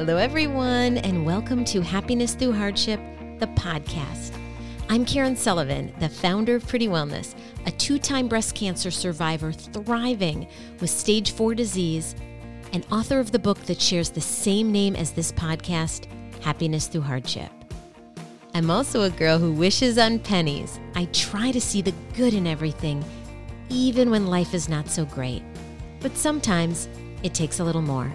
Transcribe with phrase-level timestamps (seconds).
[0.00, 2.98] Hello, everyone, and welcome to Happiness Through Hardship,
[3.38, 4.34] the podcast.
[4.88, 7.34] I'm Karen Sullivan, the founder of Pretty Wellness,
[7.66, 10.48] a two time breast cancer survivor thriving
[10.80, 12.14] with stage four disease,
[12.72, 16.06] and author of the book that shares the same name as this podcast,
[16.40, 17.50] Happiness Through Hardship.
[18.54, 20.80] I'm also a girl who wishes on pennies.
[20.94, 23.04] I try to see the good in everything,
[23.68, 25.42] even when life is not so great.
[26.00, 26.88] But sometimes
[27.22, 28.10] it takes a little more.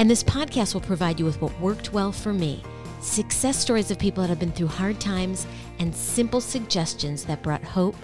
[0.00, 2.62] And this podcast will provide you with what worked well for me
[3.02, 5.46] success stories of people that have been through hard times
[5.78, 7.96] and simple suggestions that brought hope,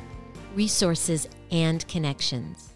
[0.55, 2.75] resources, and connections.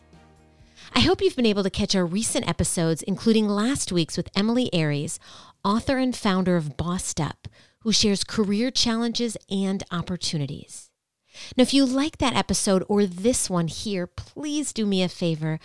[0.95, 4.73] I hope you've been able to catch our recent episodes, including last week's with Emilie
[4.73, 5.19] Aries,
[5.65, 7.47] author and founder of Bossed Up,
[7.81, 10.91] who shares career challenges and opportunities.
[11.57, 15.61] Now, if you like that episode or this one here, please do me a favor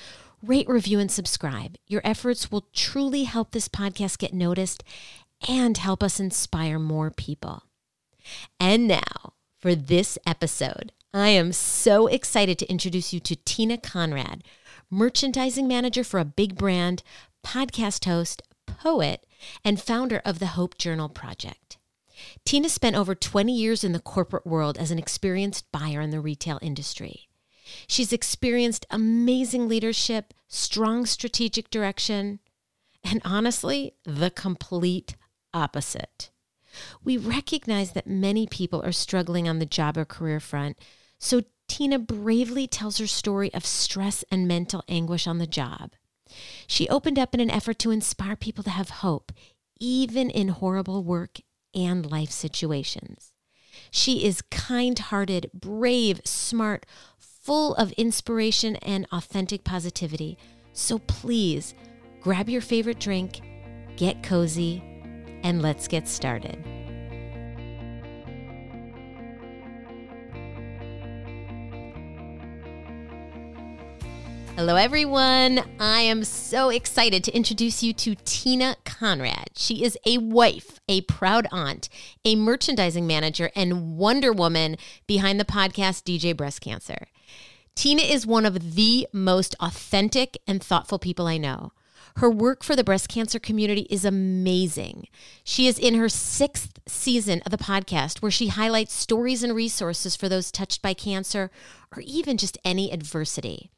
[0.47, 1.77] rate, review, and subscribe.
[1.88, 4.83] Your efforts will truly help this podcast get noticed
[5.47, 7.63] and help us inspire more people.
[8.59, 14.43] And now, for this episode, I am so excited to introduce you to Tina Conrad,
[14.89, 17.03] merchandising manager for a big brand,
[17.45, 19.25] podcast host, poet,
[19.63, 21.77] and founder of the Hope Journal Project.
[22.45, 26.19] Tina spent over 20 years in the corporate world as an experienced buyer in the
[26.19, 27.27] retail industry.
[27.87, 32.39] She's experienced amazing leadership, strong strategic direction,
[33.03, 35.15] and honestly, the complete
[35.53, 36.31] opposite.
[37.03, 40.77] We recognize that many people are struggling on the job or career front,
[41.19, 45.93] so Tina bravely tells her story of stress and mental anguish on the job.
[46.67, 49.31] She opened up in an effort to inspire people to have hope,
[49.79, 51.39] even in horrible work
[51.73, 53.31] and life situations.
[53.91, 56.85] She is kind hearted, brave, smart,
[57.45, 60.35] full of inspiration and authentic positivity.
[60.73, 61.75] So please
[62.19, 63.41] grab your favorite drink,
[63.97, 64.81] get cozy,
[65.44, 66.84] and let's get started.
[74.55, 75.61] Hello, everyone.
[75.81, 79.49] I am so excited to introduce you to Tina Conrad.
[79.57, 81.89] She is a wife, a proud aunt,
[82.23, 84.77] a merchandising manager, and Wonder Woman
[85.07, 87.07] behind the podcast DJ Breast Cancer.
[87.75, 91.73] Tina is one of the most authentic and thoughtful people I know.
[92.15, 95.09] Her work for the breast cancer community is amazing.
[95.44, 100.15] She is in her sixth season of the podcast, where she highlights stories and resources
[100.15, 101.51] for those touched by cancer
[101.94, 103.69] or even just any adversity.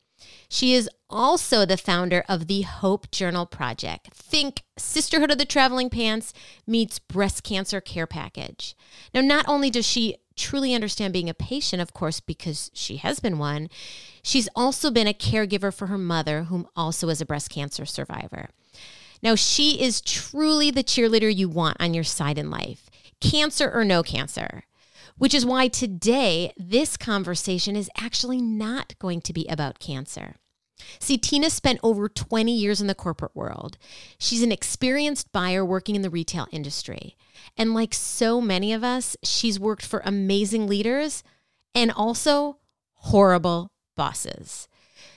[0.50, 4.14] She is also the founder of the Hope Journal Project.
[4.14, 6.34] Think Sisterhood of the Traveling Pants
[6.66, 8.76] meets breast cancer care package.
[9.14, 13.20] Now, not only does she truly understand being a patient, of course, because she has
[13.20, 13.70] been one,
[14.22, 18.50] she's also been a caregiver for her mother, whom also is a breast cancer survivor.
[19.22, 22.90] Now, she is truly the cheerleader you want on your side in life,
[23.20, 24.64] cancer or no cancer,
[25.18, 30.36] which is why today this conversation is actually not going to be about cancer.
[31.00, 33.78] See, Tina spent over 20 years in the corporate world.
[34.20, 37.16] She's an experienced buyer working in the retail industry.
[37.58, 41.24] And like so many of us, she's worked for amazing leaders
[41.74, 42.58] and also
[42.94, 44.68] horrible bosses.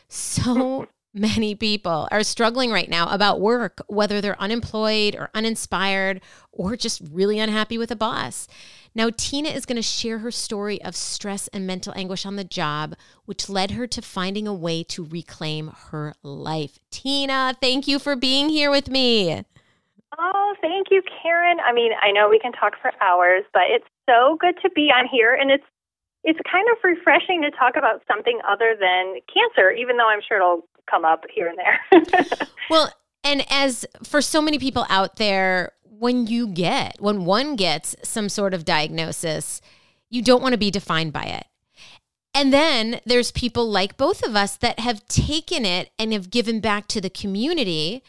[0.09, 6.21] So many people are struggling right now about work, whether they're unemployed or uninspired
[6.53, 8.47] or just really unhappy with a boss.
[8.95, 12.45] Now, Tina is going to share her story of stress and mental anguish on the
[12.45, 16.79] job, which led her to finding a way to reclaim her life.
[16.91, 19.45] Tina, thank you for being here with me.
[20.19, 21.59] Oh, thank you, Karen.
[21.61, 24.91] I mean, I know we can talk for hours, but it's so good to be
[24.91, 25.65] on here and it's
[26.23, 30.37] it's kind of refreshing to talk about something other than cancer, even though I'm sure
[30.37, 32.39] it'll come up here and there.
[32.71, 32.93] well,
[33.25, 38.31] and as for so many people out there, when you get, when one gets some
[38.31, 39.61] sort of diagnosis,
[40.09, 41.45] you don't want to be defined by it.
[42.33, 46.59] And then there's people like both of us that have taken it and have given
[46.61, 48.03] back to the community.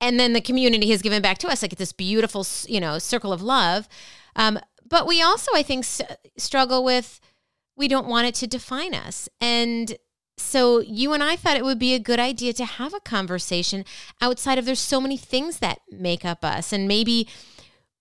[0.00, 3.32] And then the community has given back to us like this beautiful, you know, circle
[3.32, 3.88] of love.
[4.36, 6.00] Um, but we also, I think, s-
[6.36, 7.18] struggle with
[7.76, 9.28] we don't want it to define us.
[9.40, 9.96] And
[10.42, 13.84] so you and I thought it would be a good idea to have a conversation
[14.20, 17.28] outside of there's so many things that make up us and maybe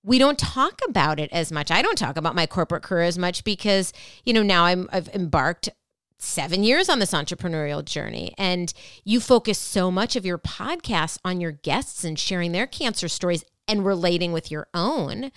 [0.04, 1.70] we don't talk about it as much.
[1.70, 3.94] I don't talk about my corporate career as much because,
[4.26, 5.70] you know, now I'm I've embarked
[6.18, 8.74] 7 years on this entrepreneurial journey and
[9.04, 13.44] you focus so much of your podcast on your guests and sharing their cancer stories
[13.68, 15.32] and relating with your own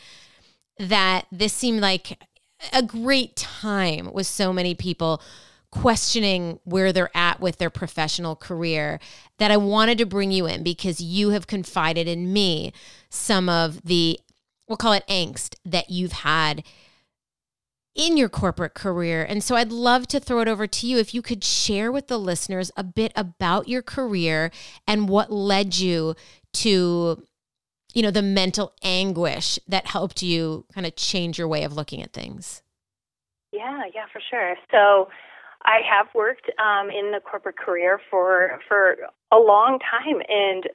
[0.78, 2.18] that this seemed like
[2.72, 5.22] a great time with so many people
[5.74, 9.00] questioning where they're at with their professional career
[9.38, 12.72] that I wanted to bring you in because you have confided in me
[13.10, 14.20] some of the
[14.68, 16.62] we'll call it angst that you've had
[17.94, 19.24] in your corporate career.
[19.24, 22.06] And so I'd love to throw it over to you if you could share with
[22.06, 24.50] the listeners a bit about your career
[24.86, 26.14] and what led you
[26.54, 27.24] to
[27.94, 32.00] you know the mental anguish that helped you kind of change your way of looking
[32.00, 32.62] at things.
[33.52, 34.54] Yeah, yeah, for sure.
[34.70, 35.08] So
[35.64, 38.96] I have worked um, in the corporate career for for
[39.32, 40.68] a long time, and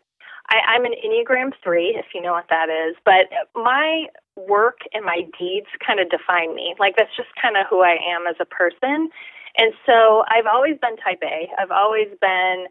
[0.49, 2.95] I, I'm an Enneagram three, if you know what that is.
[3.05, 4.05] But my
[4.35, 6.75] work and my deeds kind of define me.
[6.79, 9.09] Like that's just kind of who I am as a person.
[9.57, 11.49] And so I've always been type A.
[11.59, 12.65] I've always been,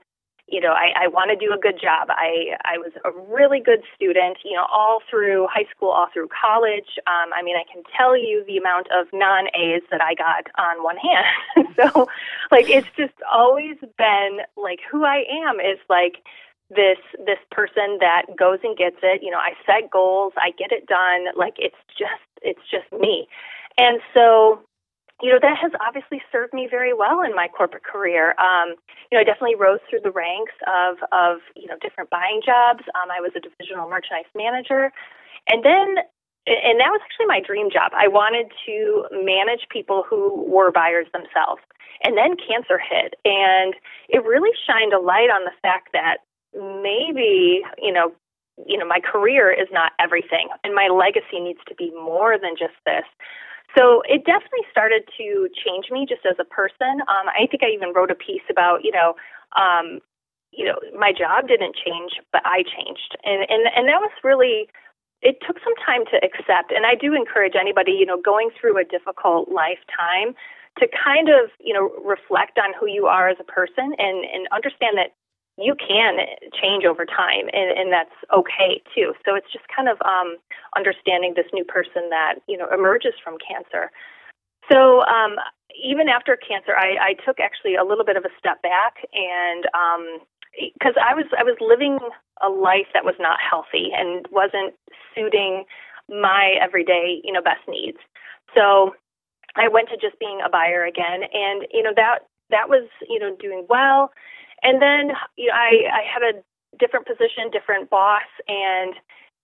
[0.48, 2.08] you know, I, I want to do a good job.
[2.10, 6.28] I I was a really good student, you know, all through high school, all through
[6.28, 6.98] college.
[7.06, 10.46] Um, I mean, I can tell you the amount of non A's that I got
[10.56, 11.68] on one hand.
[11.76, 12.08] so,
[12.50, 16.24] like, it's just always been like who I am is like
[16.70, 20.70] this this person that goes and gets it you know i set goals i get
[20.70, 23.26] it done like it's just it's just me
[23.78, 24.60] and so
[25.20, 28.35] you know that has obviously served me very well in my corporate career.
[28.38, 28.76] Um,
[29.11, 32.85] you know i definitely rose through the ranks of of you know different buying jobs.
[32.94, 34.93] Um, i was a divisional merchandise manager.
[35.49, 36.05] And then
[36.49, 37.93] and that was actually my dream job.
[37.93, 41.61] I wanted to manage people who were buyers themselves.
[42.05, 43.15] And then cancer hit.
[43.25, 43.75] And
[44.09, 46.25] it really shined a light on the fact that
[46.55, 48.12] maybe, you know,
[48.67, 50.49] you know, my career is not everything.
[50.65, 53.05] And my legacy needs to be more than just this.
[53.76, 57.05] So it definitely started to change me just as a person.
[57.09, 59.15] Um, I think I even wrote a piece about, you know,
[59.56, 60.00] um,
[60.50, 64.69] you know, my job didn't change, but I changed, and and and that was really.
[65.20, 68.79] It took some time to accept, and I do encourage anybody, you know, going through
[68.79, 70.38] a difficult lifetime
[70.79, 74.47] to kind of, you know, reflect on who you are as a person and and
[74.53, 75.19] understand that
[75.58, 76.19] you can
[76.55, 79.12] change over time and, and that's okay too.
[79.26, 80.38] So it's just kind of um,
[80.76, 83.90] understanding this new person that you know emerges from cancer.
[84.70, 85.37] So um,
[85.75, 89.66] even after cancer I, I took actually a little bit of a step back and
[90.75, 91.99] because um, I was I was living
[92.40, 94.75] a life that was not healthy and wasn't
[95.14, 95.64] suiting
[96.08, 97.99] my everyday you know best needs.
[98.55, 98.94] So
[99.56, 103.19] I went to just being a buyer again and you know that that was you
[103.19, 104.12] know doing well
[104.62, 106.43] and then you know, I, I had a
[106.78, 108.94] different position, different boss, and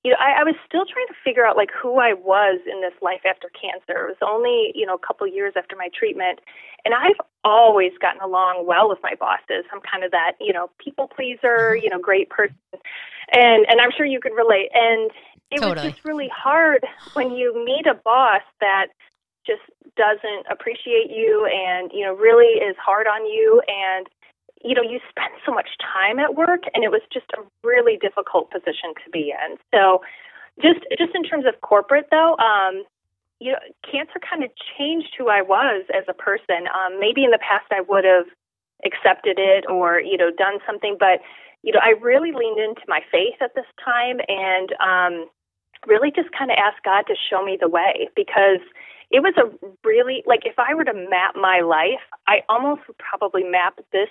[0.05, 2.83] you know, I, I was still trying to figure out like who I was in
[2.83, 4.07] this life after cancer.
[4.07, 6.41] It was only you know a couple years after my treatment,
[6.85, 9.65] and I've always gotten along well with my bosses.
[9.73, 12.57] I'm kind of that you know people pleaser, you know, great person,
[13.33, 14.71] and and I'm sure you could relate.
[14.75, 15.11] And
[15.51, 15.87] it totally.
[15.87, 16.85] was just really hard
[17.15, 18.89] when you meet a boss that
[19.47, 19.63] just
[19.97, 24.09] doesn't appreciate you and you know really is hard on you and
[24.65, 27.99] you know, you spend so much time at work, and it was just a really
[28.01, 29.57] difficult position to be in.
[29.73, 30.01] So,
[30.63, 32.85] just just in terms of corporate, though, um,
[33.41, 36.67] you know, cancer kind of changed who I was as a person.
[36.73, 38.27] Um, maybe in the past I would have
[38.85, 41.21] accepted it or you know done something, but
[41.65, 45.29] you know, I really leaned into my faith at this time and um,
[45.87, 48.61] really just kind of asked God to show me the way because
[49.11, 49.49] it was a
[49.83, 54.09] really like if I were to map my life, I almost would probably map this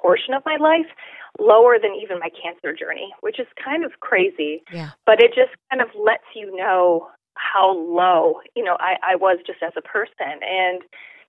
[0.00, 0.90] portion of my life
[1.38, 4.62] lower than even my cancer journey, which is kind of crazy.
[4.72, 4.90] Yeah.
[5.06, 9.38] But it just kind of lets you know how low, you know, I, I was
[9.46, 10.40] just as a person.
[10.42, 10.82] And,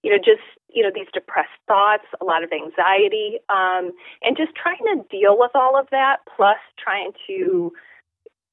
[0.04, 4.54] you know, just, you know, these depressed thoughts, a lot of anxiety, um, and just
[4.56, 7.72] trying to deal with all of that, plus trying to,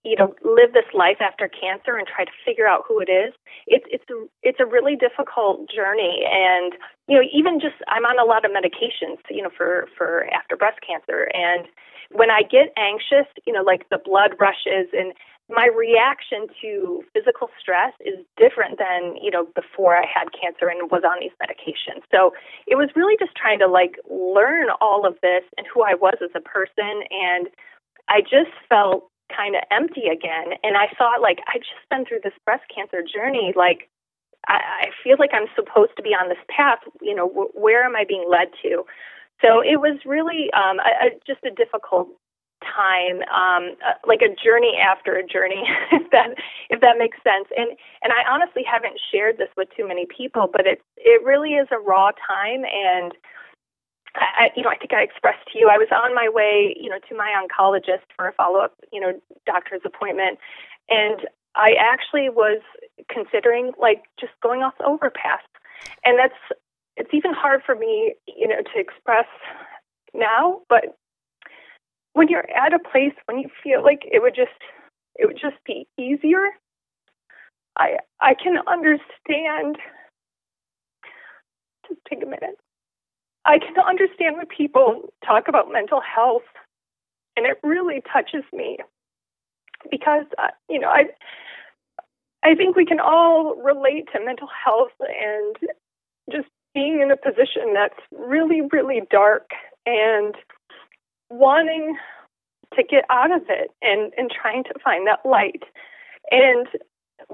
[0.04, 3.34] you know live this life after cancer and try to figure out who it is
[3.66, 6.24] it's it's a, it's a really difficult journey.
[6.24, 6.72] And
[7.06, 10.56] you know even just i'm on a lot of medications you know for for after
[10.56, 11.30] breast cancer.
[11.34, 11.66] And
[12.10, 15.12] when i get anxious you know like the blood rushes and
[15.50, 20.90] my reaction to physical stress is different than you know before i had cancer and
[20.90, 22.02] was on these medications.
[22.10, 22.32] So
[22.66, 26.16] it was really just trying to like learn all of this and who i was
[26.22, 27.04] as a person.
[27.10, 27.48] And
[28.08, 30.58] i just felt kind of empty again.
[30.62, 33.52] And I thought, like, I've just been through this breast cancer journey.
[33.56, 33.88] Like,
[34.47, 36.80] I, I feel like I'm supposed to be on this path.
[37.00, 38.85] You know, wh- where am I being led to?
[39.40, 42.08] So it was really um, a, a, just a difficult
[42.62, 46.35] time, um, uh, like a journey after a journey, if that
[46.70, 47.49] if that makes sense.
[47.56, 47.70] And
[48.02, 51.68] and I honestly haven't shared this with too many people, but it it really is
[51.70, 53.12] a raw time and
[54.20, 56.88] I, you know, I think I expressed to you, I was on my way, you
[56.90, 59.12] know, to my oncologist for a follow-up, you know,
[59.46, 60.38] doctor's appointment,
[60.88, 62.60] and I actually was
[63.10, 65.40] considering like just going off the overpass,
[66.04, 66.34] and that's
[66.96, 69.26] it's even hard for me, you know, to express
[70.14, 70.96] now, but
[72.14, 74.50] when you're at a place when you feel like it would just
[75.16, 76.48] it would just be easier,
[77.76, 79.76] I I can understand.
[81.88, 82.58] Just take a minute.
[83.48, 86.42] I can understand when people talk about mental health,
[87.36, 88.76] and it really touches me
[89.90, 91.06] because uh, you know I
[92.44, 95.56] I think we can all relate to mental health and
[96.30, 99.50] just being in a position that's really really dark
[99.86, 100.34] and
[101.30, 101.96] wanting
[102.74, 105.62] to get out of it and and trying to find that light.
[106.30, 106.66] And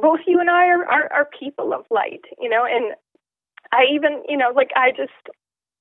[0.00, 2.94] both you and I are, are, are people of light, you know, and
[3.73, 5.12] I even, you know, like I just,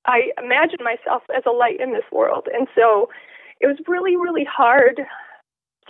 [0.05, 2.47] I imagine myself as a light in this world.
[2.53, 3.09] And so
[3.61, 5.01] it was really, really hard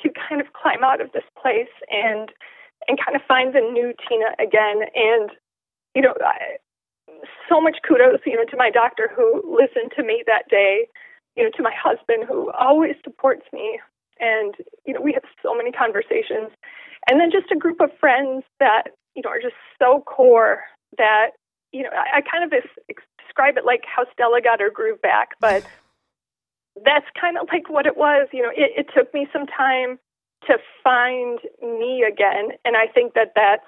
[0.01, 2.29] to kind of climb out of this place and,
[2.87, 4.85] and kind of find the new Tina again.
[4.93, 5.31] And,
[5.95, 6.57] you know, I,
[7.49, 10.87] so much kudos, you know, to my doctor who listened to me that day,
[11.35, 13.79] you know, to my husband who always supports me.
[14.19, 14.53] And,
[14.85, 16.51] you know, we have so many conversations.
[17.09, 20.61] And then just a group of friends that, you know, are just so core
[20.97, 21.31] that
[21.73, 22.53] you know, I, I kind of
[23.33, 25.65] describe it like how Stella got her groove back, but
[26.85, 28.27] that's kind of like what it was.
[28.31, 29.99] You know, it, it took me some time
[30.47, 33.65] to find me again, and I think that that's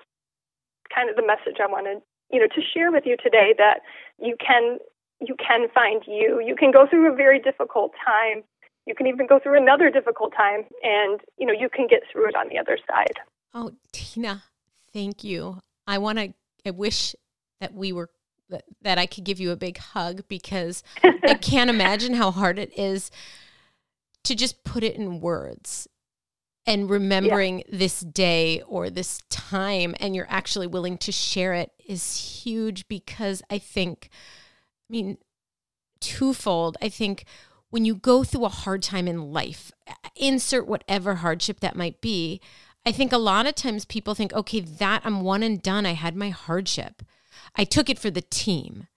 [0.94, 3.56] kind of the message I wanted, you know, to share with you today.
[3.58, 3.82] That
[4.22, 4.78] you can
[5.26, 6.42] you can find you.
[6.46, 8.44] You can go through a very difficult time.
[8.86, 12.30] You can even go through another difficult time, and you know, you can get through
[12.30, 13.20] it on the other side.
[13.54, 14.44] Oh, Tina,
[14.94, 15.60] thank you.
[15.88, 16.34] I want to.
[16.68, 17.16] I wish
[17.62, 18.10] that we were
[18.82, 22.78] that I could give you a big hug because I can't imagine how hard it
[22.78, 23.12] is
[24.24, 25.88] to just put it in words
[26.66, 27.66] and remembering yeah.
[27.70, 33.42] this day or this time and you're actually willing to share it is huge because
[33.50, 34.10] I think
[34.90, 35.18] I mean
[36.00, 36.78] twofold.
[36.82, 37.26] I think
[37.70, 39.72] when you go through a hard time in life
[40.16, 42.42] insert whatever hardship that might be
[42.86, 45.86] I think a lot of times people think okay that I'm one and done.
[45.86, 47.02] I had my hardship
[47.56, 48.88] I took it for the team.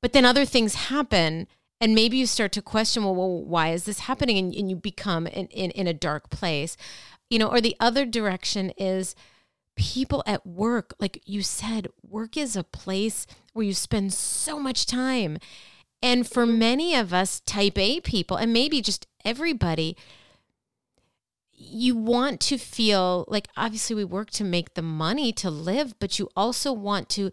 [0.00, 1.48] But then other things happen
[1.80, 4.38] and maybe you start to question, well, well why is this happening?
[4.38, 6.76] And, and you become in, in, in a dark place.
[7.28, 9.14] You know, or the other direction is
[9.76, 14.86] people at work, like you said, work is a place where you spend so much
[14.86, 15.38] time.
[16.02, 16.58] And for mm-hmm.
[16.58, 19.96] many of us, type A people, and maybe just everybody,
[21.52, 26.18] you want to feel like obviously we work to make the money to live, but
[26.18, 27.30] you also want to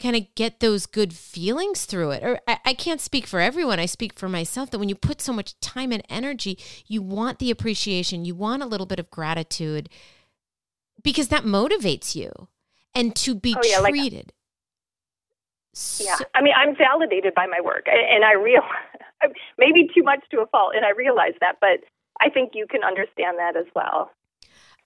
[0.00, 2.22] kind of get those good feelings through it.
[2.22, 3.80] Or I, I, can't speak for everyone.
[3.80, 7.38] I speak for myself that when you put so much time and energy, you want
[7.38, 9.88] the appreciation, you want a little bit of gratitude
[11.02, 12.48] because that motivates you
[12.94, 14.32] and to be oh, yeah, uh, treated.
[16.00, 16.18] Like, yeah.
[16.34, 18.62] I mean, I'm validated by my work and I real
[19.58, 21.80] maybe too much to a fault and I realize that, but
[22.20, 24.10] I think you can understand that as well.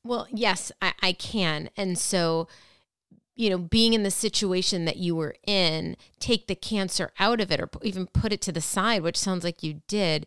[0.04, 1.70] Well, yes, I, I can.
[1.76, 2.48] And so
[3.40, 7.50] you know, being in the situation that you were in, take the cancer out of
[7.50, 10.26] it or even put it to the side, which sounds like you did.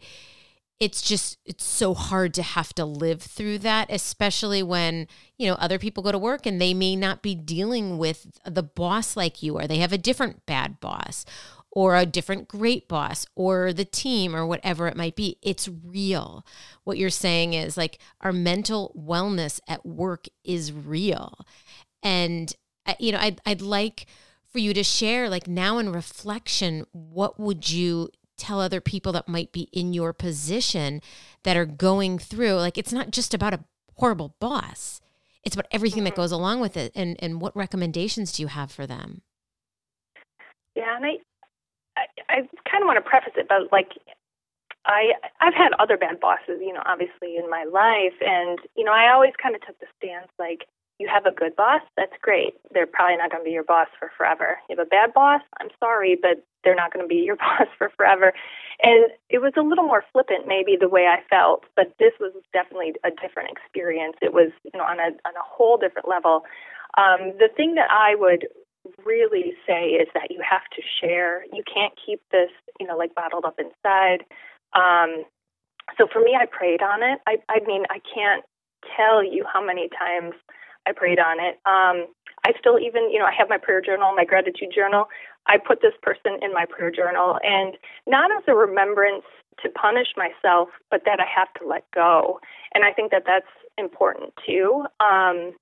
[0.80, 5.54] It's just, it's so hard to have to live through that, especially when, you know,
[5.60, 9.44] other people go to work and they may not be dealing with the boss like
[9.44, 9.68] you are.
[9.68, 11.24] They have a different bad boss
[11.72, 15.38] or a different great boss or the team or whatever it might be.
[15.44, 16.44] It's real.
[16.84, 21.38] What you're saying is like our mental wellness at work is real.
[22.02, 22.54] And
[23.00, 24.06] you know, I'd, I'd like
[24.46, 29.28] for you to share, like now in reflection, what would you tell other people that
[29.28, 31.02] might be in your position
[31.44, 32.56] that are going through?
[32.56, 33.64] Like, it's not just about a
[33.98, 35.02] horrible boss,
[35.44, 36.22] it's about everything that mm-hmm.
[36.22, 36.92] goes along with it.
[36.96, 39.22] And, and what recommendations do you have for them?
[40.76, 41.18] Yeah, and I,
[41.98, 42.36] I, I
[42.70, 43.90] kind of want to preface it, but like,
[44.86, 48.92] I I've had other bad bosses, you know, obviously in my life, and you know,
[48.92, 50.68] I always kind of took the stance like,
[51.00, 52.54] you have a good boss, that's great.
[52.74, 54.58] They're probably not going to be your boss for forever.
[54.70, 57.68] You have a bad boss, I'm sorry, but they're not going to be your boss
[57.78, 58.34] for forever.
[58.82, 62.34] And it was a little more flippant, maybe the way I felt, but this was
[62.54, 64.18] definitely a different experience.
[64.22, 66.44] It was, you know, on a on a whole different level.
[66.98, 68.48] Um, the thing that I would
[69.06, 71.44] really say is that you have to share.
[71.52, 74.26] You can't keep this, you know, like bottled up inside.
[74.74, 75.24] Um,
[75.98, 77.20] so for me, I prayed on it.
[77.28, 78.44] I, I mean, I can't
[78.96, 80.34] tell you how many times
[80.88, 81.60] I prayed on it.
[81.66, 82.08] Um,
[82.46, 85.06] I still even, you know, I have my prayer journal, my gratitude journal.
[85.48, 87.76] I put this person in my prayer journal, and
[88.08, 89.26] not as a remembrance
[89.62, 92.40] to punish myself, but that I have to let go.
[92.74, 93.46] And I think that that's
[93.78, 94.86] important too.
[95.00, 95.54] Um,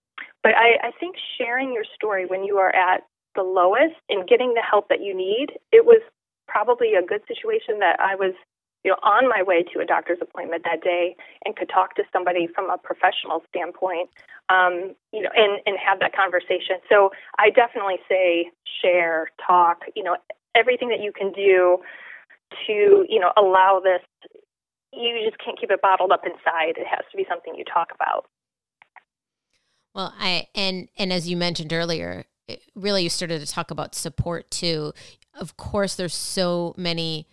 [0.44, 3.04] but I, I think sharing your story when you are at
[3.36, 6.02] the lowest and getting the help that you need, it was
[6.48, 8.34] probably a good situation that I was
[8.84, 12.04] you know on my way to a doctor's appointment that day and could talk to
[12.12, 14.10] somebody from a professional standpoint
[14.50, 16.78] um, you know and and have that conversation.
[16.90, 20.18] So i definitely say share talk you know
[20.56, 21.80] everything that you can do
[22.68, 24.02] to you know allow this.
[24.94, 26.76] You just can't keep it bottled up inside.
[26.78, 28.26] It has to be something you talk about.
[29.94, 32.26] Well i and and as you mentioned earlier
[32.76, 34.94] really you started to talk about support too.
[35.34, 37.28] Of course there's so many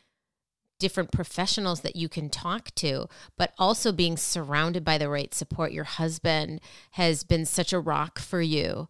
[0.79, 5.73] different professionals that you can talk to, but also being surrounded by the right support.
[5.73, 6.61] Your husband
[6.93, 8.89] has been such a rock for you.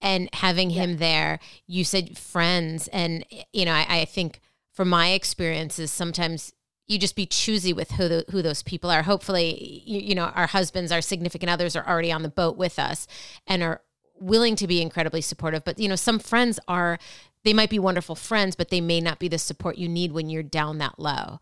[0.00, 0.82] And having yeah.
[0.82, 2.88] him there, you said friends.
[2.88, 4.40] And, you know, I, I, think
[4.72, 6.52] from my experiences, sometimes
[6.86, 9.02] you just be choosy with who the, who those people are.
[9.02, 12.78] Hopefully, you, you know, our husbands, our significant others are already on the boat with
[12.78, 13.08] us
[13.46, 13.82] and are
[14.20, 15.64] willing to be incredibly supportive.
[15.64, 16.98] But, you know, some friends are
[17.44, 20.28] they might be wonderful friends, but they may not be the support you need when
[20.28, 21.38] you're down that low.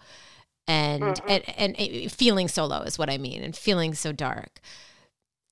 [0.68, 1.52] And, mm-hmm.
[1.56, 4.60] and and feeling so low is what I mean, and feeling so dark.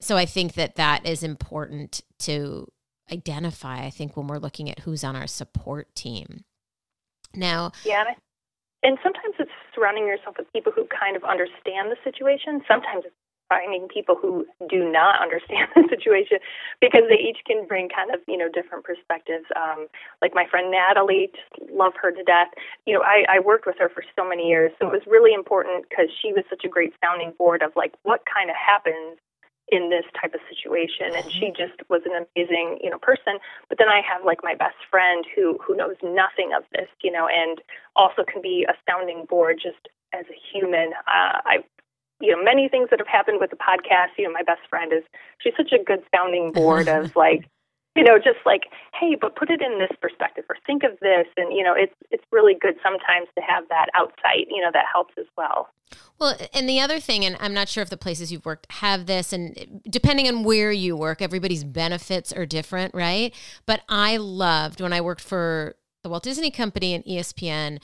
[0.01, 2.69] So I think that that is important to
[3.13, 3.85] identify.
[3.85, 6.45] I think when we're looking at who's on our support team.
[7.33, 8.05] Now, yeah,
[8.83, 12.63] and sometimes it's surrounding yourself with people who kind of understand the situation.
[12.69, 13.15] Sometimes it's
[13.49, 16.39] finding people who do not understand the situation
[16.81, 19.47] because they each can bring kind of you know different perspectives.
[19.57, 19.87] Um,
[20.23, 22.49] like my friend natalie just love her to death.
[22.87, 25.35] You know I, I worked with her for so many years so it was really
[25.35, 29.19] important because she was such a great sounding board of like what kind of happens
[29.69, 31.17] in this type of situation.
[31.17, 33.39] And she just was an amazing you know person.
[33.69, 37.13] But then i have like my best friend who who knows nothing of this you
[37.13, 37.61] know and
[37.97, 40.93] also can be a sounding board just as a human.
[41.07, 41.65] Uh, i've
[42.21, 44.17] you know many things that have happened with the podcast.
[44.19, 45.03] You know my best friend is
[45.39, 47.49] she's such a good sounding board of like
[47.97, 48.63] you know just like
[48.99, 51.27] hey but put it in this perspective or think of this.
[51.37, 54.85] And you know it's it's really good sometimes to have that outside you know that
[54.93, 55.69] helps as well.
[56.19, 59.07] Well and the other thing and i'm not sure if the places you've worked have
[59.07, 63.35] this and depending on where you work everybody's benefits are different right?
[63.67, 67.81] But i loved when i worked for the walt disney company and espn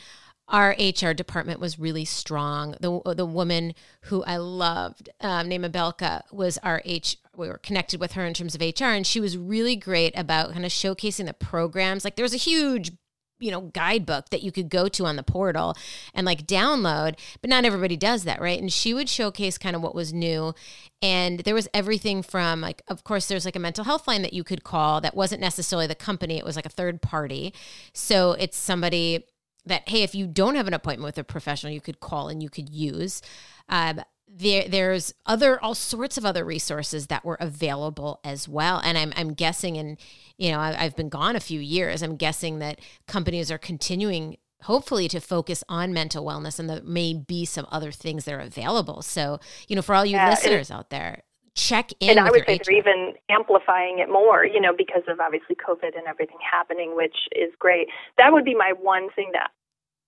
[0.50, 2.76] our HR department was really strong.
[2.80, 7.16] The the woman who I loved, um, named Abelka, was our H.
[7.36, 10.52] We were connected with her in terms of HR, and she was really great about
[10.52, 12.04] kind of showcasing the programs.
[12.04, 12.92] Like there was a huge
[13.38, 15.74] you know guidebook that you could go to on the portal
[16.12, 19.80] and like download but not everybody does that right and she would showcase kind of
[19.80, 20.54] what was new
[21.00, 24.34] and there was everything from like of course there's like a mental health line that
[24.34, 27.54] you could call that wasn't necessarily the company it was like a third party
[27.94, 29.24] so it's somebody
[29.66, 32.42] that hey if you don't have an appointment with a professional you could call and
[32.42, 33.23] you could use
[33.68, 34.01] um,
[34.33, 38.81] there, there's other all sorts of other resources that were available as well.
[38.83, 39.99] And i'm, I'm guessing and
[40.38, 44.37] you know I, i've been gone a few years i'm guessing that companies are continuing
[44.62, 48.40] hopefully to focus on mental wellness and there may be some other things that are
[48.40, 49.03] available.
[49.03, 51.23] So you know for all you yeah, listeners out there
[51.54, 52.10] check in.
[52.10, 55.96] And I would say they're even amplifying it more, you know, because of obviously COVID
[55.96, 57.88] and everything happening, which is great.
[58.18, 59.50] That would be my one thing that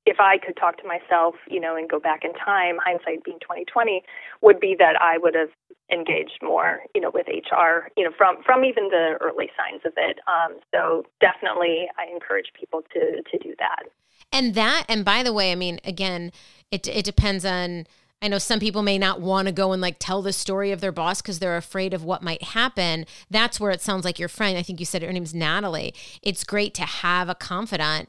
[0.05, 3.39] if I could talk to myself, you know, and go back in time, hindsight being
[3.41, 4.03] 2020,
[4.41, 5.51] would be that I would have
[5.93, 9.93] engaged more, you know, with HR, you know, from from even the early signs of
[9.97, 10.19] it.
[10.27, 13.85] Um, so definitely, I encourage people to to do that.
[14.33, 16.33] And that, and by the way, I mean, again,
[16.71, 17.87] it it depends on
[18.23, 20.81] I know some people may not want to go and like tell the story of
[20.81, 23.05] their boss because they're afraid of what might happen.
[23.29, 25.93] That's where it sounds like your friend, I think you said her name's Natalie.
[26.23, 28.09] It's great to have a confidant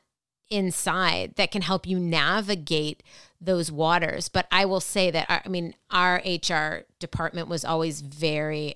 [0.52, 3.02] inside that can help you navigate
[3.41, 4.30] those waters.
[4.30, 8.76] But I will say that, I mean, our HR department was always very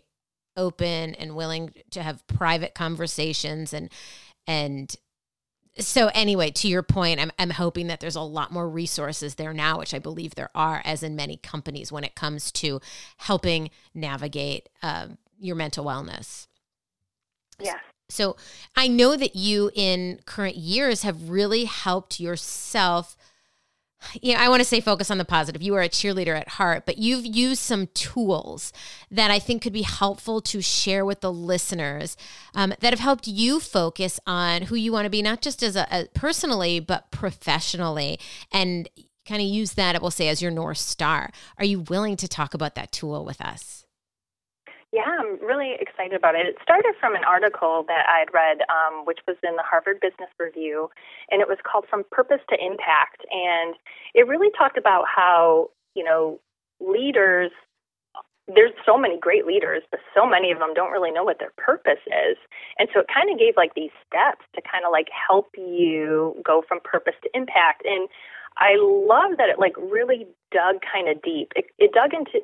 [0.58, 3.92] open and willing to have private conversations and,
[4.48, 4.96] and,
[5.80, 9.54] so anyway, to your point, I'm I'm hoping that there's a lot more resources there
[9.54, 12.82] now, which I believe there are, as in many companies, when it comes to
[13.18, 15.08] helping navigate uh,
[15.40, 16.48] your mental wellness.
[17.60, 17.80] Yeah.
[18.10, 18.38] So
[18.76, 23.18] I know that you, in current years, have really helped yourself
[24.22, 25.62] you know, I want to say focus on the positive.
[25.62, 28.72] You are a cheerleader at heart, but you've used some tools
[29.10, 32.16] that I think could be helpful to share with the listeners
[32.56, 35.76] um, that have helped you focus on who you want to be, not just as
[35.76, 38.20] a, a personally, but professionally,
[38.52, 38.90] and
[39.26, 41.32] kind of use that, I will say, as your North Star.
[41.58, 43.77] Are you willing to talk about that tool with us?
[44.94, 46.48] Yeah, I'm really excited about it.
[46.48, 50.00] It started from an article that I had read, um, which was in the Harvard
[50.00, 50.90] Business Review,
[51.30, 53.26] and it was called From Purpose to Impact.
[53.30, 53.76] And
[54.16, 56.40] it really talked about how, you know,
[56.80, 57.52] leaders
[58.48, 61.52] there's so many great leaders, but so many of them don't really know what their
[61.58, 62.38] purpose is.
[62.80, 66.34] And so it kind of gave like these steps to kind of like help you
[66.46, 67.84] go from purpose to impact.
[67.84, 68.08] And
[68.58, 71.52] I love that it like really dug kind of deep.
[71.56, 72.40] It, it dug into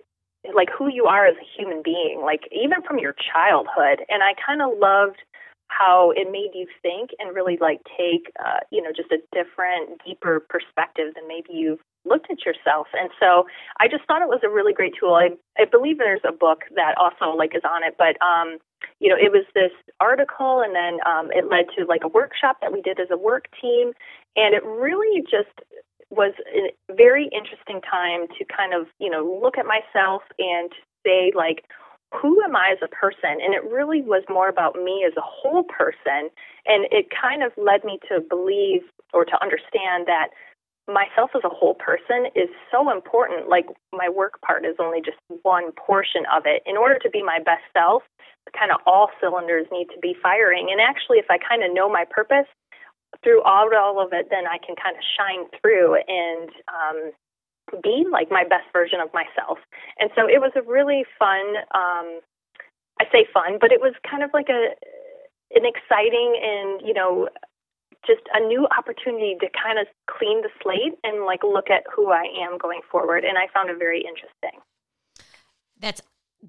[0.54, 4.04] like who you are as a human being, like even from your childhood.
[4.10, 5.22] And I kind of loved
[5.68, 10.02] how it made you think and really like take uh, you know just a different
[10.06, 12.88] deeper perspective than maybe you've looked at yourself.
[12.94, 13.48] And so
[13.80, 15.16] i just thought it was a really great tool.
[15.16, 18.58] I i believe there's a book that also like is on it but um
[19.00, 22.58] you know it was this article and then um it led to like a workshop
[22.62, 23.94] that we did as a work team.
[24.36, 25.54] And it really just
[26.16, 30.72] was a very interesting time to kind of you know look at myself and
[31.06, 31.66] say like
[32.14, 33.42] who am I as a person?
[33.42, 36.30] And it really was more about me as a whole person.
[36.66, 38.82] And it kind of led me to believe
[39.14, 40.30] or to understand that
[40.88, 43.50] myself as a whole person is so important.
[43.50, 46.62] Like my work part is only just one portion of it.
[46.66, 48.04] In order to be my best self,
[48.58, 50.70] kind of all cylinders need to be firing.
[50.72, 52.48] And actually, if I kind of know my purpose,
[53.22, 57.12] through all, all of it, then I can kind of shine through and um,
[57.82, 59.60] be like my best version of myself.
[60.00, 61.46] And so it was a really fun,
[61.76, 62.20] um,
[63.00, 64.76] I say fun, but it was kind of like a
[65.54, 67.30] an exciting and you know
[68.06, 72.12] just a new opportunity to kind of clean the slate and like look at who
[72.12, 73.24] I am going forward.
[73.24, 74.60] And I found it very interesting.
[75.80, 76.02] That's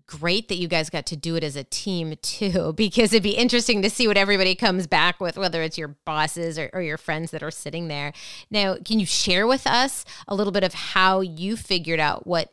[0.06, 3.36] great that you guys got to do it as a team too, because it'd be
[3.36, 6.96] interesting to see what everybody comes back with, whether it's your bosses or, or, your
[6.96, 8.12] friends that are sitting there.
[8.50, 12.52] Now, can you share with us a little bit of how you figured out what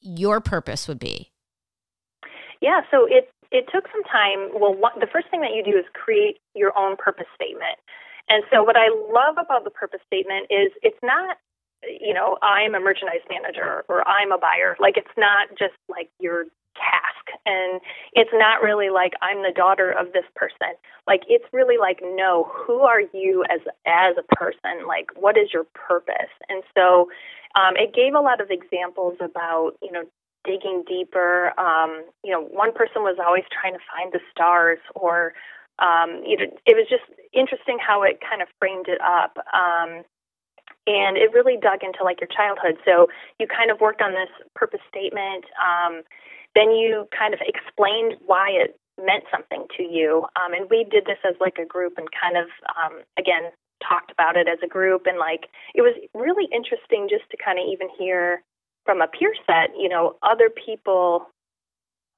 [0.00, 1.30] your purpose would be?
[2.60, 4.50] Yeah, so it it took some time.
[4.54, 7.78] Well, the first thing that you do is create your own purpose statement.
[8.28, 11.36] And so, what I love about the purpose statement is it's not
[12.00, 14.76] you know, I'm a merchandise manager or I'm a buyer.
[14.78, 17.38] Like it's not just like your task.
[17.46, 17.80] And
[18.12, 20.74] it's not really like i'm the daughter of this person.
[21.06, 24.86] Like it's really like no who are you as as a person?
[24.86, 26.32] Like what is your purpose?
[26.48, 27.08] And so
[27.54, 30.04] um, it gave a lot of examples about you know
[30.44, 31.58] digging deeper.
[31.58, 35.32] Um, you know one person was always trying to find the stars or
[35.78, 39.36] um, you know it was just interesting how it kind of framed it up.
[39.52, 40.04] Um,
[40.86, 42.76] and it really dug into like your childhood.
[42.84, 43.06] So
[43.38, 45.44] you kind of worked on this purpose statement.
[45.62, 46.02] Um,
[46.54, 50.26] then you kind of explained why it meant something to you.
[50.36, 53.50] Um, and we did this as like a group and kind of, um, again,
[53.86, 55.06] talked about it as a group.
[55.06, 58.42] And like, it was really interesting just to kind of even hear
[58.84, 61.26] from a peer set, you know, other people,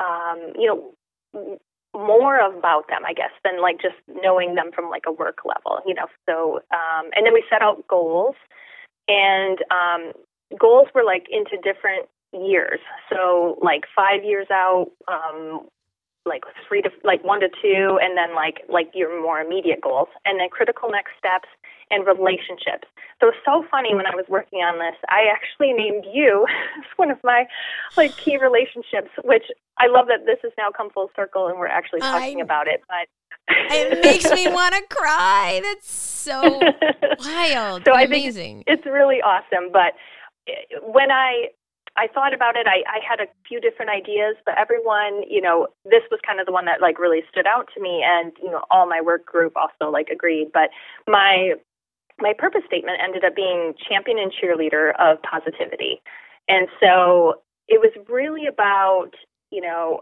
[0.01, 1.59] um, you know,
[1.95, 5.81] more about them, I guess, than like just knowing them from like a work level,
[5.87, 6.07] you know.
[6.29, 8.35] So, um, and then we set out goals,
[9.07, 10.13] and um,
[10.59, 12.81] goals were like into different years.
[13.11, 15.69] So like five years out, um,
[16.27, 20.09] like three to like one to two, and then like like your more immediate goals,
[20.25, 21.49] and then critical next steps
[21.91, 22.89] and relationships.
[23.21, 26.47] So it's so funny when I was working on this, I actually named you
[26.79, 27.47] as one of my
[27.97, 29.45] like key relationships, which
[29.79, 32.69] I love that this has now come full circle and we're actually talking I, about
[32.69, 32.83] it.
[32.89, 33.09] But
[33.71, 35.61] it makes me want to cry.
[35.63, 36.41] That's so
[37.19, 37.85] wild.
[37.85, 38.65] So I amazing.
[38.65, 39.71] think it's really awesome.
[39.73, 39.95] But
[40.49, 41.49] eh, when I
[41.97, 42.67] I thought about it.
[42.67, 46.47] I, I had a few different ideas, but everyone, you know, this was kind of
[46.47, 49.25] the one that like really stood out to me, and you know, all my work
[49.25, 50.51] group also like agreed.
[50.53, 50.71] But
[51.07, 51.55] my
[52.19, 56.03] my purpose statement ended up being champion and cheerleader of positivity,
[56.49, 59.11] and so it was really about
[59.53, 60.01] you know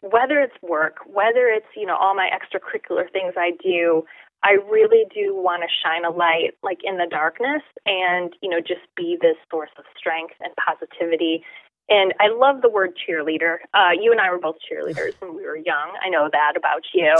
[0.00, 4.04] whether it's work, whether it's you know all my extracurricular things I do,
[4.42, 8.60] I really do want to shine a light like in the darkness and, you know,
[8.60, 11.42] just be this source of strength and positivity.
[11.90, 13.56] And I love the word cheerleader.
[13.72, 15.92] Uh, you and I were both cheerleaders when we were young.
[16.04, 17.14] I know that about you.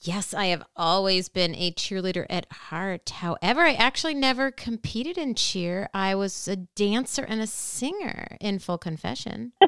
[0.00, 3.08] Yes, I have always been a cheerleader at heart.
[3.08, 5.88] However, I actually never competed in cheer.
[5.94, 9.52] I was a dancer and a singer, in full confession.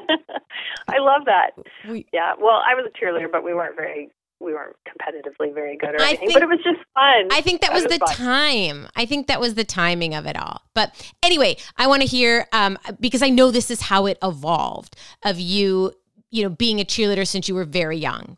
[0.87, 1.51] I love that.
[1.89, 4.11] We, yeah, well, I was a cheerleader, but we weren't very
[4.45, 7.27] we weren't competitively very good or I anything, think, but it was just fun.
[7.31, 8.15] I think that, was, was, the fun.
[8.15, 8.87] time.
[8.95, 10.61] I think that was the timing of it all.
[10.73, 14.95] But anyway, I want to hear um, because I know this is how it evolved
[15.23, 15.93] of you,
[16.29, 18.37] you know, being a cheerleader since you were very young.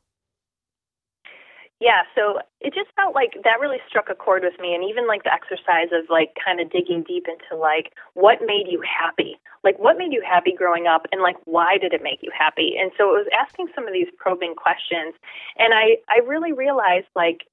[1.79, 5.05] Yeah, so it just felt like that really struck a chord with me and even
[5.05, 9.39] like the exercise of like kind of digging deep into like what made you happy?
[9.63, 12.75] Like what made you happy growing up and like why did it make you happy?
[12.79, 15.13] And so it was asking some of these probing questions
[15.57, 17.45] and I I really realized like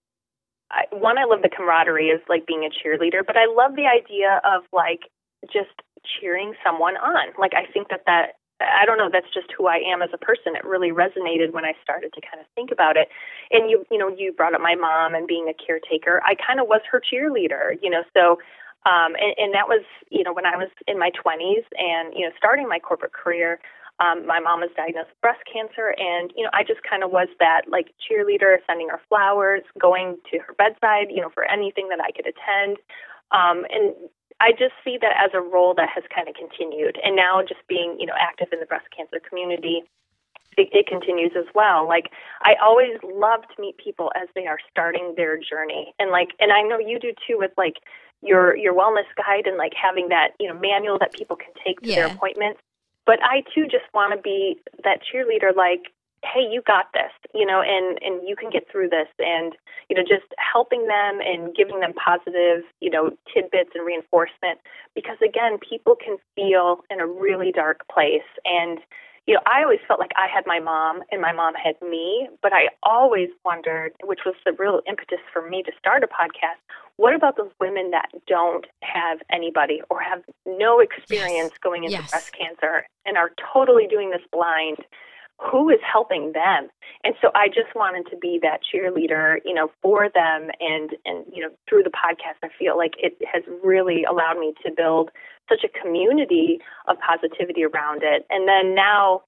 [0.70, 3.86] I, one I love the camaraderie of like being a cheerleader, but I love the
[3.86, 5.00] idea of like
[5.52, 7.34] just cheering someone on.
[7.38, 10.18] Like I think that that I don't know, that's just who I am as a
[10.18, 10.56] person.
[10.56, 13.08] It really resonated when I started to kind of think about it.
[13.50, 16.22] And you, you know, you brought up my mom and being a caretaker.
[16.24, 18.38] I kind of was her cheerleader, you know, so
[18.86, 22.20] um, and, and that was, you know, when I was in my 20s and, you
[22.20, 23.58] know, starting my corporate career,
[24.00, 27.12] um, my mom was diagnosed with breast cancer, and you know, I just kind of
[27.12, 31.88] was that like cheerleader, sending her flowers, going to her bedside, you know, for anything
[31.90, 32.78] that I could attend.
[33.30, 33.94] Um, and
[34.40, 36.98] I just see that as a role that has kind of continued.
[37.02, 39.82] And now, just being you know active in the breast cancer community,
[40.56, 41.86] it, it continues as well.
[41.86, 42.10] Like
[42.42, 46.52] I always love to meet people as they are starting their journey, and like, and
[46.52, 47.76] I know you do too with like
[48.22, 51.80] your your wellness guide and like having that you know manual that people can take
[51.80, 51.94] to yeah.
[51.96, 52.60] their appointments.
[53.06, 55.92] But I too just want to be that cheerleader, like,
[56.24, 59.54] hey, you got this, you know, and and you can get through this, and
[59.88, 64.58] you know, just helping them and giving them positive, you know, tidbits and reinforcement,
[64.94, 68.78] because again, people can feel in a really dark place, and
[69.26, 72.28] you know, I always felt like I had my mom and my mom had me,
[72.42, 76.60] but I always wondered, which was the real impetus for me to start a podcast,
[76.96, 81.58] what about those women that don't have anybody or have no experience yes.
[81.62, 82.10] going into yes.
[82.10, 84.76] breast cancer and are totally doing this blind?
[85.40, 86.68] Who is helping them?
[87.02, 90.50] And so I just wanted to be that cheerleader, you know, for them.
[90.60, 94.54] And and you know, through the podcast, I feel like it has really allowed me
[94.64, 95.10] to build
[95.48, 98.26] such a community of positivity around it.
[98.30, 99.22] And then now,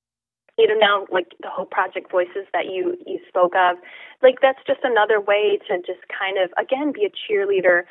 [0.56, 3.76] you know, now like the whole Project Voices that you you spoke of,
[4.22, 7.82] like that's just another way to just kind of again be a cheerleader,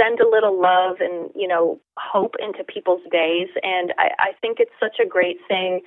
[0.00, 3.48] send a little love and you know hope into people's days.
[3.62, 5.82] And I, I think it's such a great thing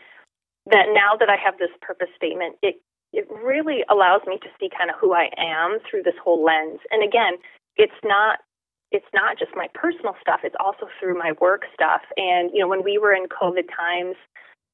[0.71, 2.75] that now that I have this purpose statement, it
[3.13, 6.79] it really allows me to see kind of who I am through this whole lens.
[6.89, 7.33] And again,
[7.77, 8.39] it's not
[8.93, 12.01] it's not just my personal stuff, it's also through my work stuff.
[12.15, 14.15] And, you know, when we were in COVID times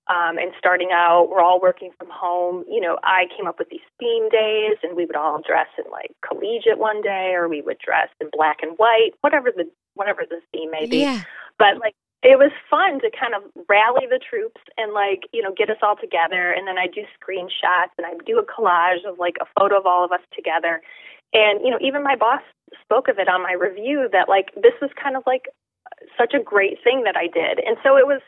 [0.10, 3.70] um, and starting out, we're all working from home, you know, I came up with
[3.70, 7.62] these theme days and we would all dress in like collegiate one day or we
[7.62, 11.00] would dress in black and white, whatever the whatever the theme may be.
[11.00, 11.24] Yeah.
[11.58, 15.54] But like it was fun to kind of rally the troops and like you know
[15.56, 19.18] get us all together and then i do screenshots and i do a collage of
[19.20, 20.82] like a photo of all of us together
[21.34, 22.42] and, you know, even my boss
[22.82, 25.46] spoke of it on my review that like this was kind of like
[26.18, 27.60] such a great thing that I did.
[27.66, 28.22] And so it was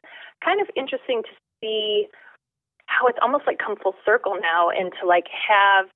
[0.44, 1.30] kind of interesting to
[1.62, 2.08] see
[2.86, 5.88] how it's almost like come full circle now and to like have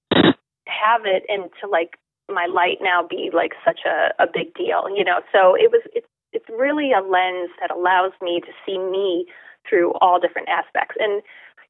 [0.68, 1.98] have it and to like
[2.32, 5.22] my light now be like such a, a big deal, you know.
[5.32, 9.26] So it was it's it's really a lens that allows me to see me
[9.68, 10.96] through all different aspects.
[11.00, 11.24] And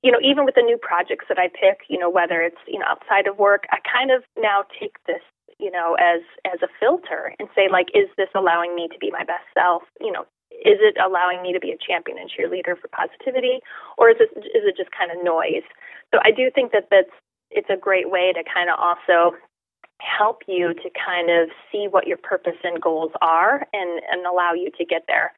[0.04, 2.78] you know, even with the new projects that I pick, you know, whether it's, you
[2.78, 5.24] know, outside of work, I kind of now take this,
[5.58, 9.10] you know, as as a filter and say like is this allowing me to be
[9.10, 9.84] my best self?
[10.02, 13.62] You know, is it allowing me to be a champion and cheerleader for positivity
[13.98, 15.66] or is it is it just kind of noise?
[16.14, 17.14] So I do think that that's
[17.50, 19.38] it's a great way to kind of also
[20.06, 24.54] help you to kind of see what your purpose and goals are and and allow
[24.54, 25.34] you to get there.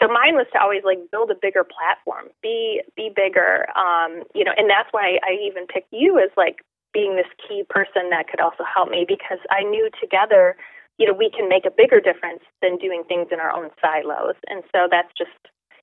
[0.00, 4.44] So mine was to always like build a bigger platform, be be bigger, um, you
[4.44, 8.28] know, and that's why I even picked you as like being this key person that
[8.28, 10.56] could also help me because I knew together,
[10.98, 14.36] you know, we can make a bigger difference than doing things in our own silos.
[14.48, 15.38] And so that's just,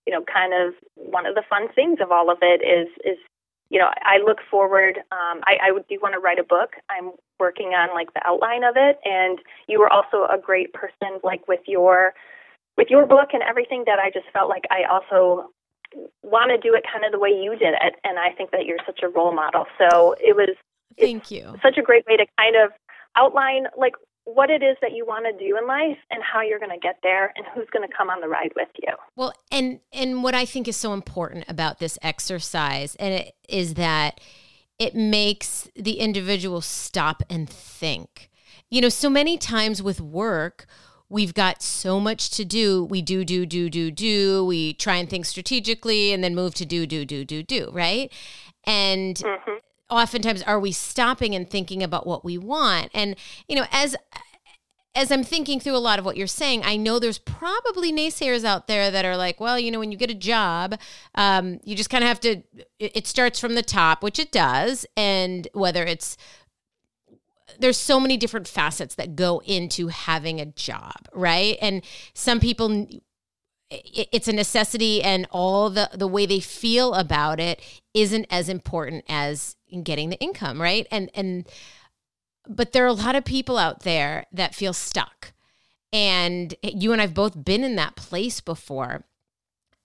[0.06, 3.18] you know, kind of one of the fun things of all of it is is
[3.70, 4.98] you know, I look forward.
[5.12, 6.72] Um, I, I do want to write a book.
[6.90, 11.20] I'm working on like the outline of it, and you were also a great person,
[11.24, 12.14] like with your
[12.78, 15.52] with your book and everything that I just felt like I also
[16.24, 18.66] want to do it kind of the way you did it and I think that
[18.66, 19.66] you're such a role model.
[19.78, 20.56] So it was
[20.98, 21.56] Thank you.
[21.62, 22.72] Such a great way to kind of
[23.16, 23.94] outline like
[24.34, 26.80] what it is that you want to do in life and how you're going to
[26.80, 28.94] get there and who's going to come on the ride with you.
[29.16, 33.76] Well, and and what I think is so important about this exercise and it is
[33.76, 34.20] that
[34.78, 38.30] it makes the individual stop and think.
[38.70, 40.68] You know, so many times with work,
[41.10, 42.86] we've got so much to do.
[42.86, 44.46] We do, do, do, do, do.
[44.46, 48.12] We try and think strategically and then move to do, do, do, do, do, right?
[48.66, 49.58] And mm-hmm.
[49.90, 52.90] Oftentimes are we stopping and thinking about what we want?
[52.94, 53.16] And,
[53.48, 53.96] you know, as
[54.96, 58.44] as I'm thinking through a lot of what you're saying, I know there's probably naysayers
[58.44, 60.80] out there that are like, well, you know, when you get a job,
[61.14, 62.42] um, you just kind of have to,
[62.80, 64.88] it starts from the top, which it does.
[64.98, 66.18] And whether it's
[67.60, 71.58] there's so many different facets that go into having a job, right?
[71.62, 72.88] And some people
[73.72, 77.62] it's a necessity and all the the way they feel about it
[77.94, 80.88] isn't as important as getting the income, right?
[80.92, 81.48] And and
[82.48, 85.34] but there are a lot of people out there that feel stuck.
[85.94, 89.06] And you and I've both been in that place before.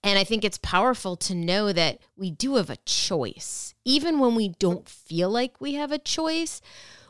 [0.03, 3.73] And I think it's powerful to know that we do have a choice.
[3.85, 6.61] Even when we don't feel like we have a choice,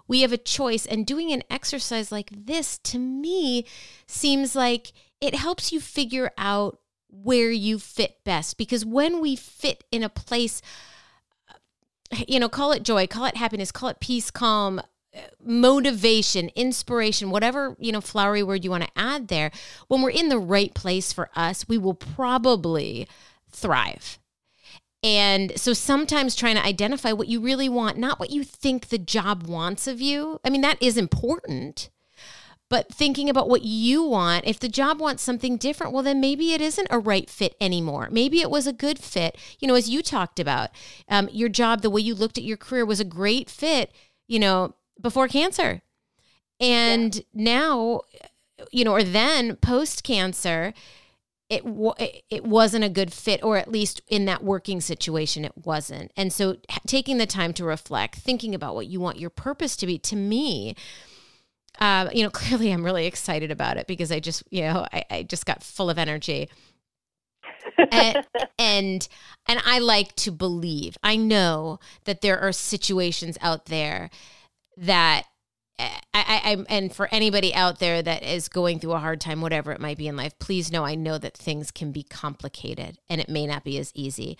[0.07, 0.85] we have a choice.
[0.85, 3.65] And doing an exercise like this to me
[4.07, 4.93] seems like
[5.25, 8.57] it helps you figure out where you fit best.
[8.57, 10.61] Because when we fit in a place,
[11.49, 16.49] uh, you know, call it joy, call it happiness, call it peace, calm, uh, motivation,
[16.55, 19.51] inspiration, whatever, you know, flowery word you want to add there,
[19.87, 23.07] when we're in the right place for us, we will probably
[23.49, 24.19] thrive.
[25.01, 28.97] And so sometimes trying to identify what you really want, not what you think the
[28.97, 30.39] job wants of you.
[30.43, 31.89] I mean, that is important.
[32.69, 36.53] But thinking about what you want, if the job wants something different, well, then maybe
[36.53, 38.09] it isn't a right fit anymore.
[38.11, 39.37] Maybe it was a good fit.
[39.59, 40.71] You know, as you talked about,
[41.07, 43.91] um, your job, the way you looked at your career was a great fit,
[44.27, 45.83] you know, before cancer.
[46.59, 47.21] And yeah.
[47.33, 48.01] now,
[48.71, 50.73] you know, or then post cancer,
[51.49, 51.63] it
[52.29, 56.33] it wasn't a good fit or at least in that working situation it wasn't and
[56.33, 59.99] so taking the time to reflect thinking about what you want your purpose to be
[59.99, 60.75] to me
[61.79, 65.03] uh, you know clearly i'm really excited about it because i just you know i,
[65.09, 66.49] I just got full of energy
[67.91, 68.25] and,
[68.59, 69.07] and
[69.47, 74.09] and i like to believe i know that there are situations out there
[74.77, 75.25] that
[75.77, 79.41] I, I, I, and for anybody out there that is going through a hard time,
[79.41, 82.97] whatever it might be in life, please know I know that things can be complicated
[83.09, 84.37] and it may not be as easy.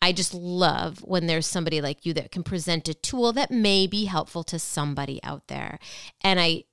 [0.00, 3.86] I just love when there's somebody like you that can present a tool that may
[3.86, 5.78] be helpful to somebody out there.
[6.20, 6.64] And I,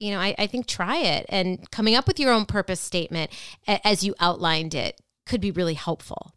[0.00, 3.30] you know, I, I think try it and coming up with your own purpose statement
[3.66, 6.32] as you outlined it could be really helpful.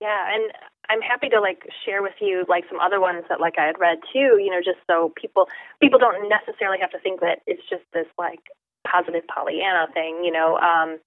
[0.00, 0.52] Yeah, and
[0.90, 3.78] I'm happy to like share with you like some other ones that like I had
[3.78, 5.48] read too, you know, just so people
[5.80, 8.40] people don't necessarily have to think that it's just this like
[8.86, 10.58] positive Pollyanna thing, you know.
[10.58, 10.98] Um,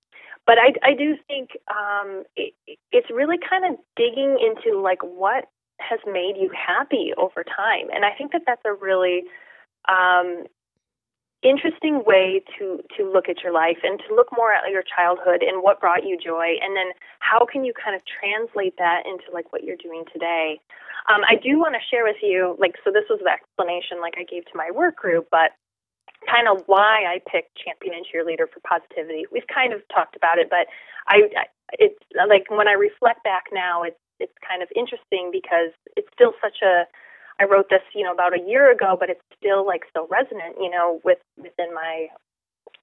[0.45, 2.53] but I I do think um, it,
[2.91, 5.45] it's really kind of digging into like what
[5.79, 9.23] has made you happy over time, and I think that that's a really
[9.87, 10.45] um,
[11.43, 15.45] interesting way to to look at your life and to look more at your childhood
[15.45, 19.29] and what brought you joy and then how can you kind of translate that into
[19.31, 20.59] like what you're doing today.
[21.13, 24.15] Um, i do want to share with you like so this was the explanation like
[24.17, 25.53] i gave to my work group but
[26.25, 29.23] kind of why i picked champion and cheerleader for positivity.
[29.31, 30.65] We've kind of talked about it but
[31.07, 31.45] i, I
[31.77, 36.33] it's like when i reflect back now it's it's kind of interesting because it's still
[36.41, 36.89] such a
[37.39, 40.57] I wrote this, you know, about a year ago, but it's still like so resonant,
[40.59, 42.07] you know, with within my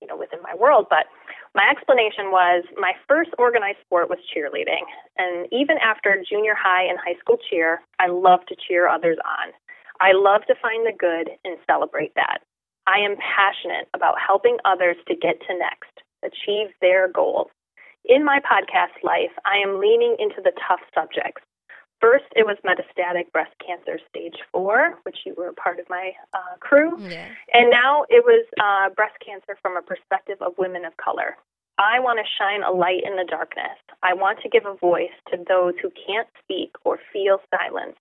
[0.01, 0.87] you know, within my world.
[0.91, 1.07] But
[1.55, 4.85] my explanation was my first organized sport was cheerleading.
[5.17, 9.53] And even after junior high and high school cheer, I love to cheer others on.
[10.01, 12.39] I love to find the good and celebrate that.
[12.87, 17.49] I am passionate about helping others to get to next, achieve their goals.
[18.05, 21.41] In my podcast life, I am leaning into the tough subjects
[22.05, 26.13] First, it was metastatic breast cancer stage four, which you were a part of my
[26.35, 27.01] uh, crew.
[27.01, 27.29] Yeah.
[27.51, 31.39] And now it was uh, breast cancer from a perspective of women of color.
[31.79, 33.81] I want to shine a light in the darkness.
[34.03, 37.97] I want to give a voice to those who can't speak or feel silence.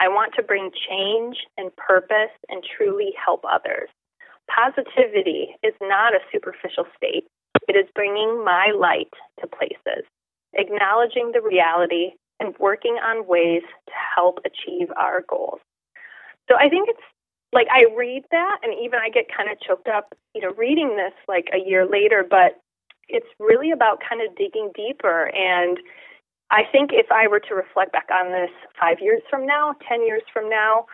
[0.00, 3.90] I want to bring change and purpose and truly help others.
[4.48, 7.28] Positivity is not a superficial state,
[7.68, 10.08] it is bringing my light to places,
[10.54, 15.60] acknowledging the reality and working on ways to help achieve our goals.
[16.50, 17.06] So I think it's
[17.52, 20.96] like I read that and even I get kind of choked up, you know, reading
[20.96, 22.58] this like a year later, but
[23.08, 25.78] it's really about kind of digging deeper and
[26.50, 30.06] I think if I were to reflect back on this 5 years from now, 10
[30.06, 30.84] years from now,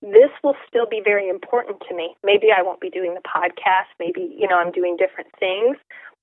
[0.00, 2.14] this will still be very important to me.
[2.22, 5.76] Maybe I won't be doing the podcast, maybe, you know, I'm doing different things,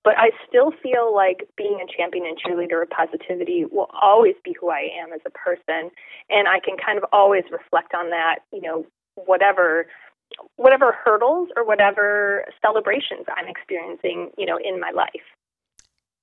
[0.05, 4.55] but I still feel like being a champion and cheerleader of positivity will always be
[4.57, 5.89] who I am as a person.
[6.29, 9.87] And I can kind of always reflect on that, you know, whatever
[10.57, 15.09] whatever hurdles or whatever celebrations I'm experiencing, you know, in my life.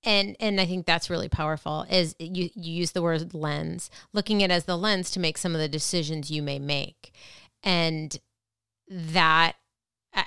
[0.04, 4.42] And and I think that's really powerful is you you use the word lens, looking
[4.42, 7.12] at it as the lens to make some of the decisions you may make.
[7.64, 8.16] And
[8.88, 9.54] that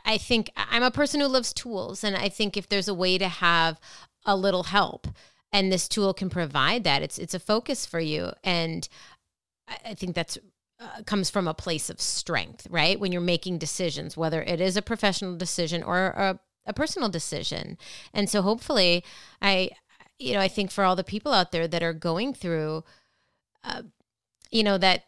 [0.05, 3.17] I think I'm a person who loves tools, and I think if there's a way
[3.17, 3.79] to have
[4.25, 5.07] a little help,
[5.51, 8.87] and this tool can provide that, it's it's a focus for you, and
[9.67, 10.37] I think that's
[10.79, 12.99] uh, comes from a place of strength, right?
[12.99, 17.77] When you're making decisions, whether it is a professional decision or a, a personal decision,
[18.13, 19.03] and so hopefully,
[19.41, 19.69] I
[20.19, 22.83] you know I think for all the people out there that are going through,
[23.63, 23.83] uh,
[24.51, 25.05] you know that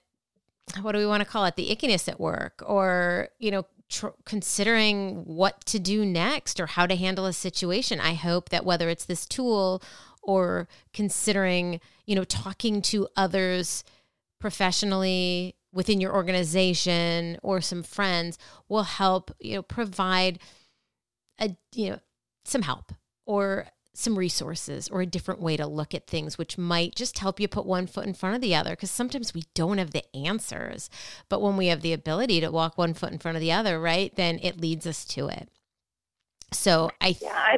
[0.82, 1.56] what do we want to call it?
[1.56, 6.86] The ickiness at work or you know tr- considering what to do next or how
[6.86, 8.00] to handle a situation.
[8.00, 9.82] I hope that whether it's this tool
[10.22, 13.84] or considering, you know, talking to others
[14.40, 20.40] professionally within your organization or some friends will help, you know, provide
[21.40, 22.00] a you know,
[22.46, 22.94] some help
[23.26, 23.68] or
[23.98, 27.48] some resources or a different way to look at things, which might just help you
[27.48, 28.72] put one foot in front of the other.
[28.72, 30.90] Because sometimes we don't have the answers,
[31.30, 33.80] but when we have the ability to walk one foot in front of the other,
[33.80, 35.50] right, then it leads us to it.
[36.54, 37.58] So I, th- yeah, I,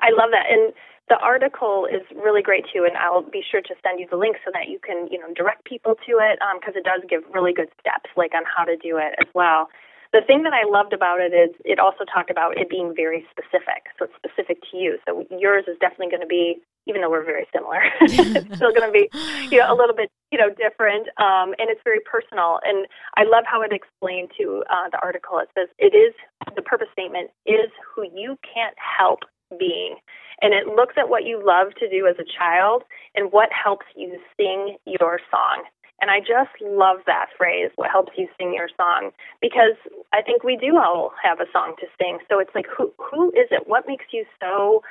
[0.00, 0.72] I love that, and
[1.08, 2.84] the article is really great too.
[2.84, 5.32] And I'll be sure to send you the link so that you can, you know,
[5.34, 8.64] direct people to it because um, it does give really good steps, like on how
[8.64, 9.68] to do it as well.
[10.12, 13.26] The thing that I loved about it is it also talked about it being very
[13.30, 13.92] specific.
[13.98, 14.98] So it's specific to you.
[15.06, 16.56] So yours is definitely going to be,
[16.86, 19.10] even though we're very similar, it's still going to be,
[19.52, 21.08] you know, a little bit, you know, different.
[21.20, 22.58] Um, and it's very personal.
[22.64, 22.86] And
[23.16, 25.38] I love how it explained to uh, the article.
[25.40, 26.14] It says it is
[26.56, 29.20] the purpose statement is who you can't help
[29.58, 29.96] being.
[30.40, 32.84] And it looks at what you love to do as a child
[33.14, 35.64] and what helps you sing your song.
[36.00, 39.74] And I just love that phrase, what helps you sing your song, because
[40.12, 42.18] I think we do all have a song to sing.
[42.28, 43.66] So it's like, who, who is it?
[43.66, 44.82] What makes you so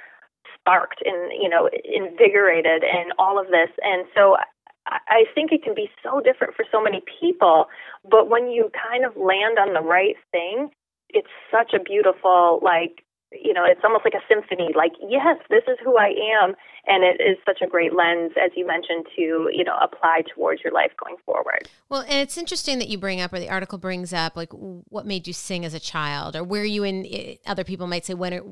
[0.54, 3.70] sparked and, you know, invigorated and all of this?
[3.84, 4.36] And so
[4.86, 7.68] I think it can be so different for so many people,
[8.10, 10.70] but when you kind of land on the right thing,
[11.10, 14.70] it's such a beautiful, like, you know, it's almost like a symphony.
[14.76, 16.56] Like, yes, this is who I am,
[16.86, 20.62] and it is such a great lens, as you mentioned, to you know apply towards
[20.64, 21.68] your life going forward.
[21.90, 25.06] Well, and it's interesting that you bring up, or the article brings up, like what
[25.06, 27.06] made you sing as a child, or where you in.
[27.06, 28.34] Eh, other people might say when.
[28.34, 28.44] It,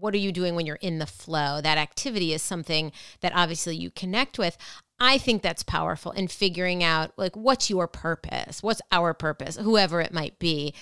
[0.00, 1.60] what are you doing when you're in the flow?
[1.60, 4.56] That activity is something that obviously you connect with.
[5.00, 10.00] I think that's powerful in figuring out like what's your purpose, what's our purpose, whoever
[10.00, 10.72] it might be,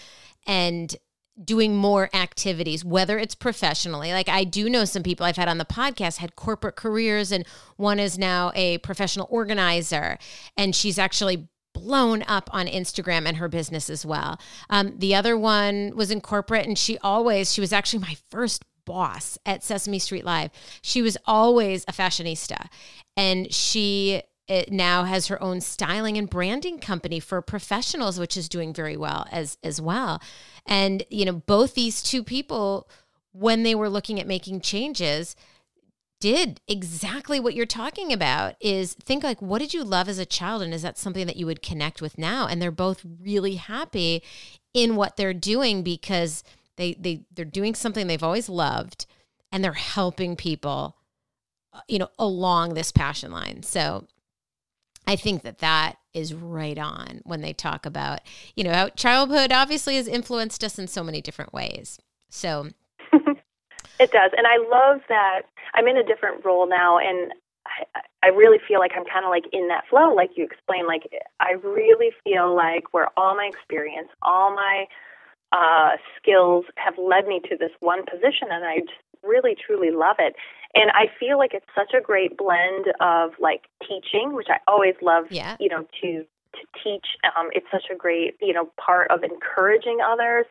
[0.47, 0.95] and
[1.43, 4.13] doing more activities, whether it's professionally.
[4.13, 7.47] Like I do know some people I've had on the podcast had corporate careers, and
[7.77, 10.19] one is now a professional organizer,
[10.57, 14.41] and she's actually blown up on Instagram and her business as well.
[14.71, 18.65] Um, the other one was in corporate, and she always, she was actually my first
[18.87, 20.51] boss at Sesame Street Live.
[20.81, 22.69] She was always a fashionista,
[23.17, 28.49] and she it now has her own styling and branding company for professionals which is
[28.49, 30.21] doing very well as as well.
[30.67, 32.89] And you know both these two people
[33.33, 35.37] when they were looking at making changes
[36.19, 40.27] did exactly what you're talking about is think like what did you love as a
[40.27, 40.63] child?
[40.63, 42.47] And is that something that you would connect with now?
[42.47, 44.23] And they're both really happy
[44.73, 46.43] in what they're doing because
[46.77, 49.07] they they they're doing something they've always loved
[49.53, 50.97] and they're helping people
[51.73, 53.63] uh, you know along this passion line.
[53.63, 54.07] So
[55.07, 58.21] I think that that is right on when they talk about,
[58.57, 61.99] you know, how childhood obviously has influenced us in so many different ways.
[62.29, 62.69] So
[63.13, 64.33] it does.
[64.37, 65.43] And I love that
[65.75, 67.33] I'm in a different role now and
[67.95, 70.87] I, I really feel like I'm kind of like in that flow, like you explained.
[70.87, 71.03] Like,
[71.41, 74.87] I really feel like where all my experience, all my
[75.53, 78.93] uh, skills have led me to this one position, and I just
[79.23, 80.35] really, truly love it.
[80.77, 84.95] And I feel like it's such a great blend of like teaching, which I always
[85.01, 85.57] love, yeah.
[85.59, 87.07] you know, to to teach.
[87.37, 90.45] Um, it's such a great, you know, part of encouraging others.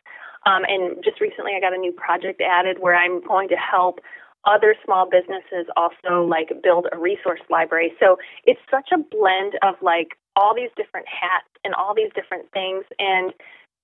[0.44, 4.00] Um, and just recently, I got a new project added where I'm going to help
[4.44, 7.92] other small businesses also like build a resource library.
[7.98, 12.50] So it's such a blend of like all these different hats and all these different
[12.52, 12.84] things.
[12.98, 13.32] And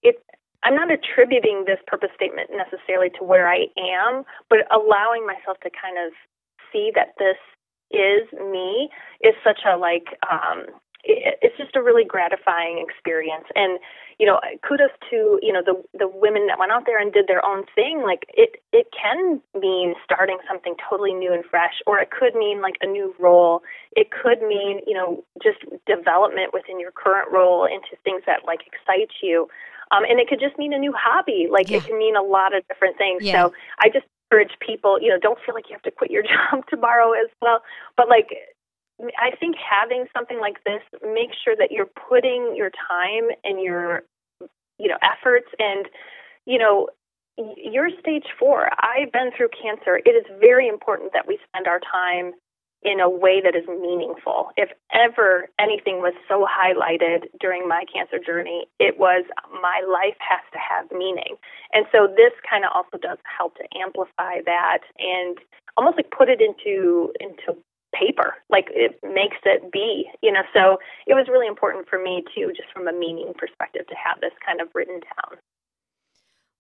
[0.03, 0.19] it's
[0.65, 5.71] I'm not attributing this purpose statement necessarily to where I am, but allowing myself to
[5.71, 6.13] kind of
[6.73, 7.37] see that this
[7.91, 8.89] is me
[9.21, 10.65] is such a like um
[11.05, 13.45] it, it's just a really gratifying experience.
[13.55, 13.79] And
[14.19, 17.27] you know kudos to you know the the women that went out there and did
[17.27, 18.03] their own thing.
[18.03, 22.61] Like it it can mean starting something totally new and fresh or it could mean
[22.61, 23.63] like a new role.
[23.97, 28.61] It could mean you know just development within your current role into things that like
[28.67, 29.49] excite you.
[29.91, 31.49] Um, and it could just mean a new hobby.
[31.51, 31.79] Like yeah.
[31.79, 33.23] it can mean a lot of different things.
[33.23, 33.49] Yeah.
[33.49, 36.23] so i just encourage people, you know, don't feel like you have to quit your
[36.53, 37.63] job tomorrow as well.
[37.97, 38.29] But like,
[39.19, 44.03] I think having something like this, make sure that you're putting your time and your,
[44.79, 45.87] you know, efforts and,
[46.47, 46.89] you know,
[47.57, 48.69] you're stage four.
[48.79, 50.01] I've been through cancer.
[50.05, 52.33] It is very important that we spend our time
[52.85, 54.51] in a way that is meaningful.
[54.57, 59.25] If ever anything was so highlighted during my cancer journey, it was
[59.63, 61.37] my life has to have meaning.
[61.73, 65.39] And so this kind of also does help to amplify that and
[65.77, 67.59] almost like put it into into
[67.95, 68.35] paper.
[68.51, 70.43] Like it makes it be you know?
[70.53, 74.21] So it was really important for me too just from a meaning perspective to have
[74.21, 75.39] this kind of written down.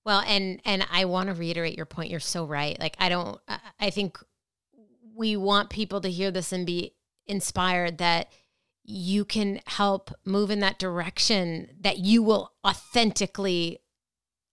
[0.05, 2.11] Well and and i want to reiterate your point.
[2.11, 2.79] You're so right.
[2.79, 3.41] Like i don't
[3.81, 4.19] i think
[5.15, 6.95] we want people to hear this and be
[7.27, 8.29] inspired that
[8.85, 13.79] you can help move in that direction that you will authentically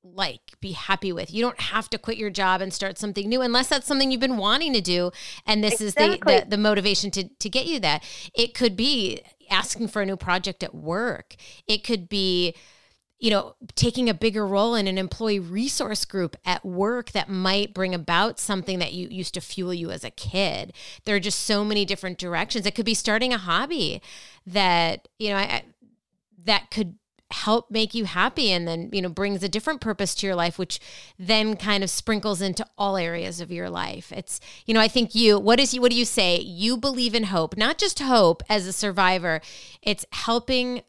[0.03, 1.33] like, be happy with.
[1.33, 4.21] You don't have to quit your job and start something new unless that's something you've
[4.21, 5.11] been wanting to do.
[5.45, 6.35] And this exactly.
[6.35, 8.03] is the, the, the motivation to, to get you that.
[8.33, 11.35] It could be asking for a new project at work.
[11.67, 12.55] It could be,
[13.19, 17.73] you know, taking a bigger role in an employee resource group at work that might
[17.73, 20.71] bring about something that you used to fuel you as a kid.
[21.03, 22.65] There are just so many different directions.
[22.65, 24.01] It could be starting a hobby
[24.47, 25.63] that, you know, I,
[26.45, 26.95] that could
[27.31, 30.57] help make you happy and then you know brings a different purpose to your life
[30.57, 30.79] which
[31.19, 35.13] then kind of sprinkles into all areas of your life it's you know i think
[35.13, 38.41] you what is you what do you say you believe in hope not just hope
[38.49, 39.41] as a survivor
[39.83, 40.81] it's helping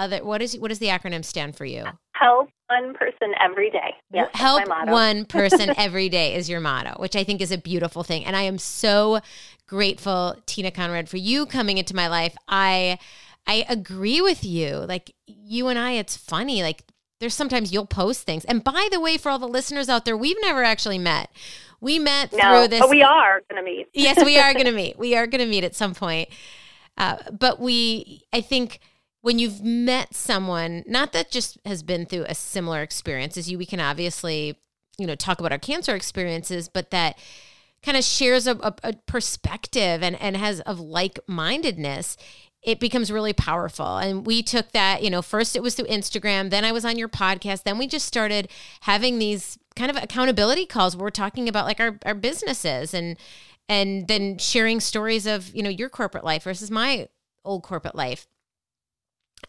[0.00, 1.84] other what is what does the acronym stand for you
[2.14, 7.16] help one person every day yes, help one person every day is your motto which
[7.16, 9.20] i think is a beautiful thing and i am so
[9.66, 12.98] grateful tina conrad for you coming into my life i
[13.46, 14.76] I agree with you.
[14.88, 16.62] Like you and I, it's funny.
[16.62, 16.84] Like
[17.18, 18.44] there's sometimes you'll post things.
[18.44, 21.30] And by the way, for all the listeners out there, we've never actually met.
[21.80, 22.80] We met no, through this.
[22.80, 23.88] But we are going to meet.
[23.92, 24.98] yes, we are going to meet.
[24.98, 26.28] We are going to meet at some point.
[26.96, 28.80] Uh, but we, I think
[29.22, 33.58] when you've met someone, not that just has been through a similar experience as you,
[33.58, 34.58] we can obviously,
[34.98, 37.18] you know, talk about our cancer experiences, but that
[37.82, 42.16] kind of shares a, a, a perspective and, and has of like mindedness
[42.62, 43.96] it becomes really powerful.
[43.96, 46.98] And we took that, you know, first it was through Instagram, then I was on
[46.98, 48.48] your podcast, then we just started
[48.82, 53.16] having these kind of accountability calls where we're talking about like our, our businesses and
[53.68, 57.08] and then sharing stories of, you know, your corporate life versus my
[57.44, 58.26] old corporate life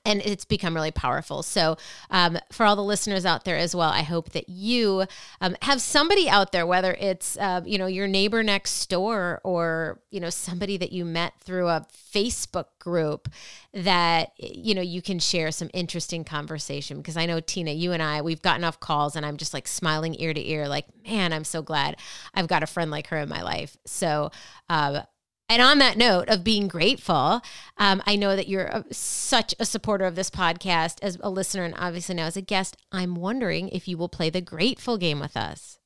[0.03, 1.43] and it's become really powerful.
[1.43, 1.77] So,
[2.09, 5.05] um, for all the listeners out there as well, I hope that you
[5.39, 9.99] um, have somebody out there, whether it's uh, you know your neighbor next door or
[10.09, 13.29] you know somebody that you met through a Facebook group,
[13.73, 16.97] that you know you can share some interesting conversation.
[16.97, 19.67] Because I know Tina, you and I, we've gotten off calls, and I'm just like
[19.67, 21.97] smiling ear to ear, like man, I'm so glad
[22.33, 23.77] I've got a friend like her in my life.
[23.85, 24.31] So.
[24.69, 25.03] Uh,
[25.51, 27.41] and on that note of being grateful,
[27.77, 31.65] um, I know that you're a, such a supporter of this podcast as a listener
[31.65, 32.77] and obviously now as a guest.
[32.89, 35.77] I'm wondering if you will play the grateful game with us.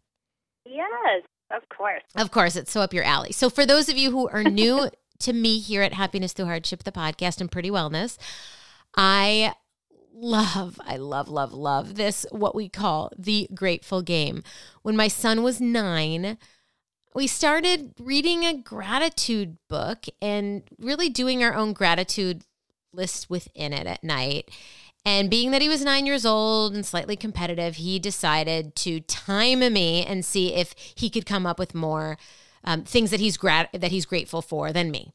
[0.67, 2.03] Yes, of course.
[2.15, 3.31] Of course, it's so up your alley.
[3.31, 4.91] So, for those of you who are new
[5.21, 8.19] to me here at Happiness Through Hardship, the podcast and Pretty Wellness,
[8.95, 9.55] I
[10.13, 14.43] love, I love, love, love this, what we call the grateful game.
[14.83, 16.37] When my son was nine,
[17.15, 22.43] we started reading a gratitude book and really doing our own gratitude
[22.93, 24.51] list within it at night.
[25.05, 29.59] And being that he was nine years old and slightly competitive, he decided to time
[29.59, 32.17] me and see if he could come up with more
[32.65, 35.13] um, things that he's grat- that he's grateful for than me.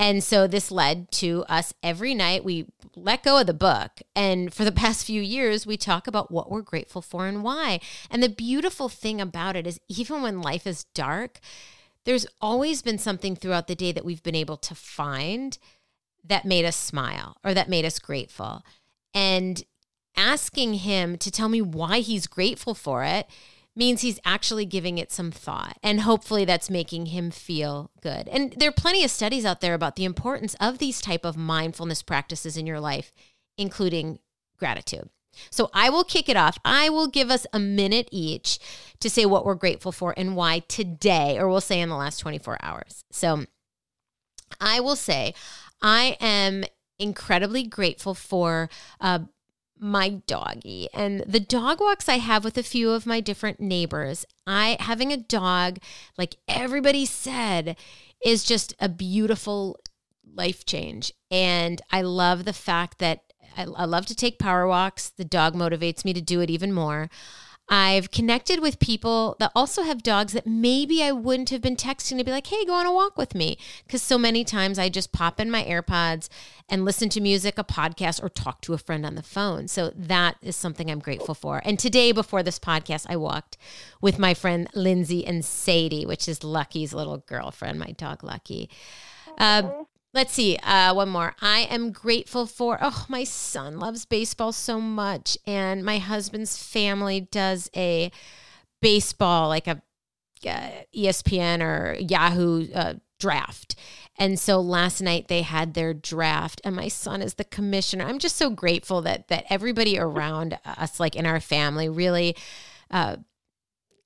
[0.00, 2.42] And so this led to us every night.
[2.42, 2.64] We
[2.96, 4.00] let go of the book.
[4.16, 7.80] And for the past few years, we talk about what we're grateful for and why.
[8.10, 11.38] And the beautiful thing about it is, even when life is dark,
[12.06, 15.58] there's always been something throughout the day that we've been able to find
[16.24, 18.64] that made us smile or that made us grateful.
[19.12, 19.62] And
[20.16, 23.26] asking him to tell me why he's grateful for it
[23.80, 25.78] means he's actually giving it some thought.
[25.82, 28.28] And hopefully that's making him feel good.
[28.28, 31.34] And there are plenty of studies out there about the importance of these type of
[31.34, 33.10] mindfulness practices in your life,
[33.56, 34.18] including
[34.58, 35.08] gratitude.
[35.48, 36.58] So I will kick it off.
[36.62, 38.58] I will give us a minute each
[39.00, 42.18] to say what we're grateful for and why today, or we'll say in the last
[42.18, 43.04] 24 hours.
[43.10, 43.46] So
[44.60, 45.32] I will say
[45.80, 46.64] I am
[46.98, 48.68] incredibly grateful for
[49.00, 49.20] uh,
[49.80, 54.26] my doggy and the dog walks I have with a few of my different neighbors.
[54.46, 55.78] I having a dog,
[56.18, 57.76] like everybody said,
[58.24, 59.80] is just a beautiful
[60.34, 61.12] life change.
[61.30, 63.22] And I love the fact that
[63.56, 65.10] I, I love to take power walks.
[65.10, 67.08] The dog motivates me to do it even more.
[67.72, 72.18] I've connected with people that also have dogs that maybe I wouldn't have been texting
[72.18, 73.58] to be like, hey, go on a walk with me.
[73.86, 76.28] Because so many times I just pop in my AirPods
[76.68, 79.68] and listen to music, a podcast, or talk to a friend on the phone.
[79.68, 81.62] So that is something I'm grateful for.
[81.64, 83.56] And today, before this podcast, I walked
[84.00, 88.68] with my friend Lindsay and Sadie, which is Lucky's little girlfriend, my dog Lucky.
[89.38, 90.56] Uh, Let's see.
[90.56, 91.36] Uh, one more.
[91.40, 95.38] I am grateful for, oh, my son loves baseball so much.
[95.46, 98.10] And my husband's family does a
[98.82, 99.82] baseball, like a
[100.46, 103.76] uh, ESPN or Yahoo uh, draft.
[104.18, 108.04] And so last night they had their draft and my son is the commissioner.
[108.04, 112.36] I'm just so grateful that that everybody around us like in our family really
[112.90, 113.16] uh,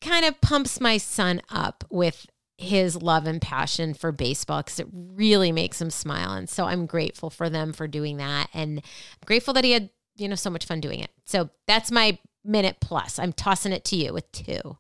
[0.01, 2.27] kind of pumps my son up with
[2.57, 6.33] his love and passion for baseball because it really makes him smile.
[6.33, 8.49] And so I'm grateful for them for doing that.
[8.55, 11.11] And I'm grateful that he had, you know, so much fun doing it.
[11.25, 13.19] So that's my minute plus.
[13.19, 14.79] I'm tossing it to you with two.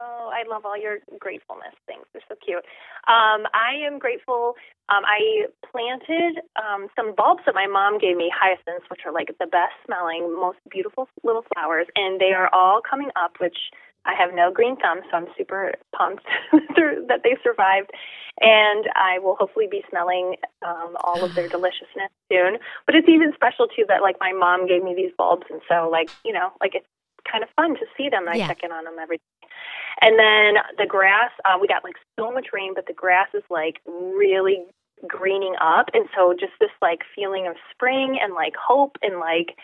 [0.00, 2.04] Oh, I love all your gratefulness things.
[2.12, 2.64] They're so cute.
[3.06, 4.54] Um, I am grateful.
[4.88, 9.28] Um, I planted um, some bulbs that my mom gave me, hyacinths, which are like
[9.38, 13.56] the best smelling, most beautiful little flowers, and they are all coming up, which
[14.04, 17.90] I have no green thumb, so I'm super pumped that they survived.
[18.40, 20.36] And I will hopefully be smelling
[20.66, 22.58] um, all of their deliciousness soon.
[22.86, 25.88] But it's even special too that like my mom gave me these bulbs, and so
[25.90, 26.86] like you know like it's
[27.30, 28.28] kind of fun to see them.
[28.28, 28.48] I yeah.
[28.48, 29.48] check in on them every day.
[30.00, 33.44] And then the grass, uh, we got like so much rain, but the grass is
[33.50, 34.64] like really
[35.06, 39.56] greening up, and so just this like feeling of spring and like hope and like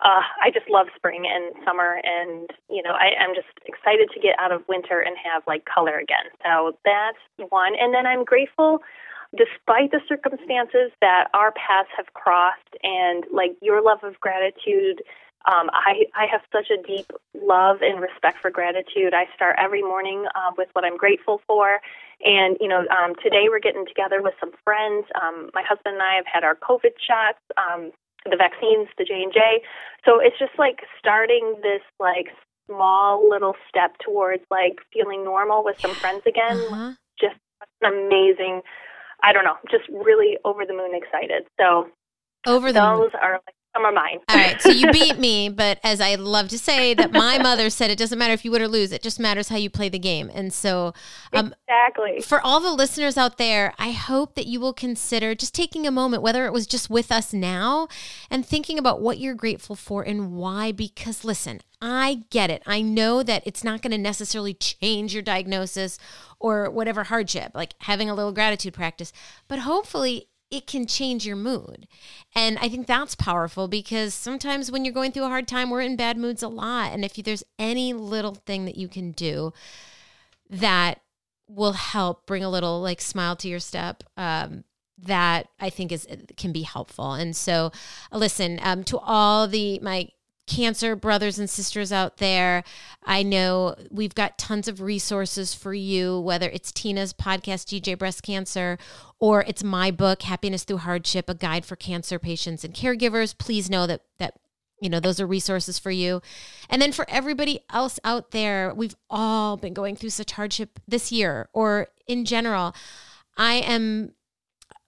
[0.00, 4.20] uh, I just love spring and summer, and you know, I, I'm just excited to
[4.20, 6.32] get out of winter and have like color again.
[6.42, 7.18] So that's
[7.50, 7.74] one.
[7.78, 8.80] And then I'm grateful,
[9.36, 15.02] despite the circumstances, that our paths have crossed, and like your love of gratitude.
[15.44, 19.12] Um, I, I have such a deep love and respect for gratitude.
[19.12, 21.80] I start every morning uh, with what I'm grateful for.
[22.24, 25.06] And, you know, um, today we're getting together with some friends.
[25.20, 27.40] Um, my husband and I have had our COVID shots.
[27.58, 27.90] Um,
[28.24, 29.62] the vaccines, the J and J.
[30.04, 32.28] So it's just like starting this like
[32.66, 36.56] small little step towards like feeling normal with some friends again.
[36.56, 36.92] Uh-huh.
[37.20, 37.36] Just
[37.80, 38.62] an amazing.
[39.22, 41.46] I don't know, just really over the moon excited.
[41.60, 41.88] So
[42.46, 43.22] over the those moon.
[43.22, 44.18] are like some are mine.
[44.28, 47.70] All right, so you beat me, but as I love to say, that my mother
[47.70, 49.88] said, it doesn't matter if you win or lose; it just matters how you play
[49.88, 50.30] the game.
[50.32, 50.92] And so,
[51.32, 55.54] um, exactly for all the listeners out there, I hope that you will consider just
[55.54, 57.88] taking a moment, whether it was just with us now,
[58.30, 60.72] and thinking about what you're grateful for and why.
[60.72, 62.62] Because listen, I get it.
[62.66, 65.98] I know that it's not going to necessarily change your diagnosis
[66.38, 69.12] or whatever hardship, like having a little gratitude practice,
[69.48, 71.88] but hopefully it can change your mood.
[72.34, 75.80] And I think that's powerful because sometimes when you're going through a hard time, we're
[75.80, 76.92] in bad moods a lot.
[76.92, 79.54] And if there's any little thing that you can do
[80.50, 81.00] that
[81.48, 84.64] will help bring a little like smile to your step, um,
[84.98, 87.14] that I think is can be helpful.
[87.14, 87.72] And so,
[88.12, 90.10] listen um, to all the my
[90.46, 92.64] cancer brothers and sisters out there.
[93.04, 98.22] I know we've got tons of resources for you, whether it's Tina's podcast, DJ Breast
[98.22, 98.78] Cancer,
[99.22, 103.38] or it's my book, Happiness Through Hardship, a guide for cancer patients and caregivers.
[103.38, 104.34] Please know that that
[104.80, 106.20] you know those are resources for you
[106.68, 111.12] and then for everybody else out there we've all been going through such hardship this
[111.12, 112.74] year or in general
[113.36, 114.12] i am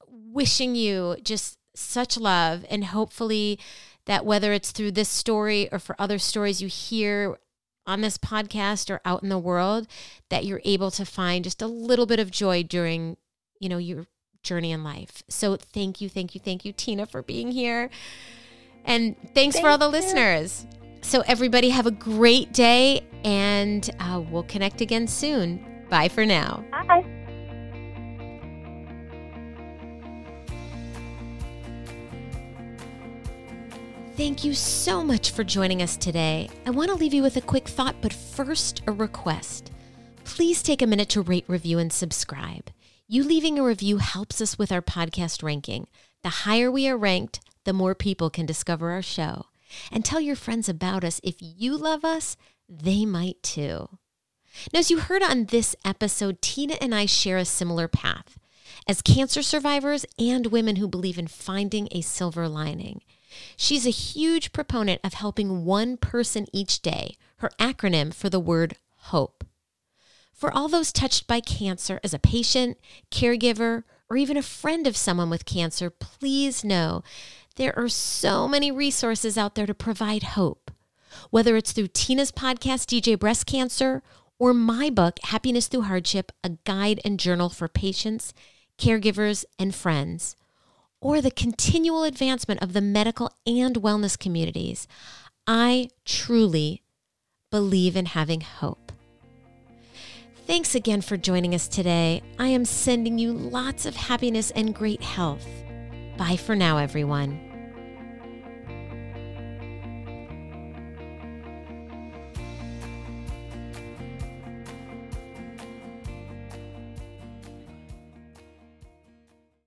[0.08, 3.56] wishing you just such love and hopefully
[4.06, 7.38] that whether it's through this story or for other stories you hear
[7.86, 9.86] on this podcast or out in the world
[10.28, 13.16] that you're able to find just a little bit of joy during
[13.60, 14.06] you know your
[14.44, 17.90] journey in life so thank you thank you thank you tina for being here
[18.84, 19.92] and thanks Thank for all the you.
[19.92, 20.66] listeners
[21.00, 26.64] so everybody have a great day and uh, we'll connect again soon bye for now
[26.70, 27.04] bye
[34.16, 36.48] Thank you so much for joining us today.
[36.66, 39.72] I want to leave you with a quick thought, but first, a request.
[40.22, 42.70] Please take a minute to rate, review, and subscribe.
[43.06, 45.88] You leaving a review helps us with our podcast ranking.
[46.22, 49.44] The higher we are ranked, the more people can discover our show.
[49.92, 51.20] And tell your friends about us.
[51.22, 53.98] If you love us, they might too.
[54.72, 58.38] Now, as you heard on this episode, Tina and I share a similar path
[58.88, 63.02] as cancer survivors and women who believe in finding a silver lining.
[63.54, 68.76] She's a huge proponent of helping one person each day, her acronym for the word
[68.96, 69.44] hope.
[70.34, 72.78] For all those touched by cancer as a patient,
[73.10, 77.02] caregiver, or even a friend of someone with cancer, please know
[77.56, 80.70] there are so many resources out there to provide hope.
[81.30, 84.02] Whether it's through Tina's podcast, DJ Breast Cancer,
[84.38, 88.34] or my book, Happiness Through Hardship, a guide and journal for patients,
[88.78, 90.36] caregivers, and friends
[91.04, 94.88] or the continual advancement of the medical and wellness communities,
[95.46, 96.82] I truly
[97.50, 98.90] believe in having hope.
[100.46, 102.22] Thanks again for joining us today.
[102.38, 105.46] I am sending you lots of happiness and great health.
[106.18, 107.43] Bye for now, everyone.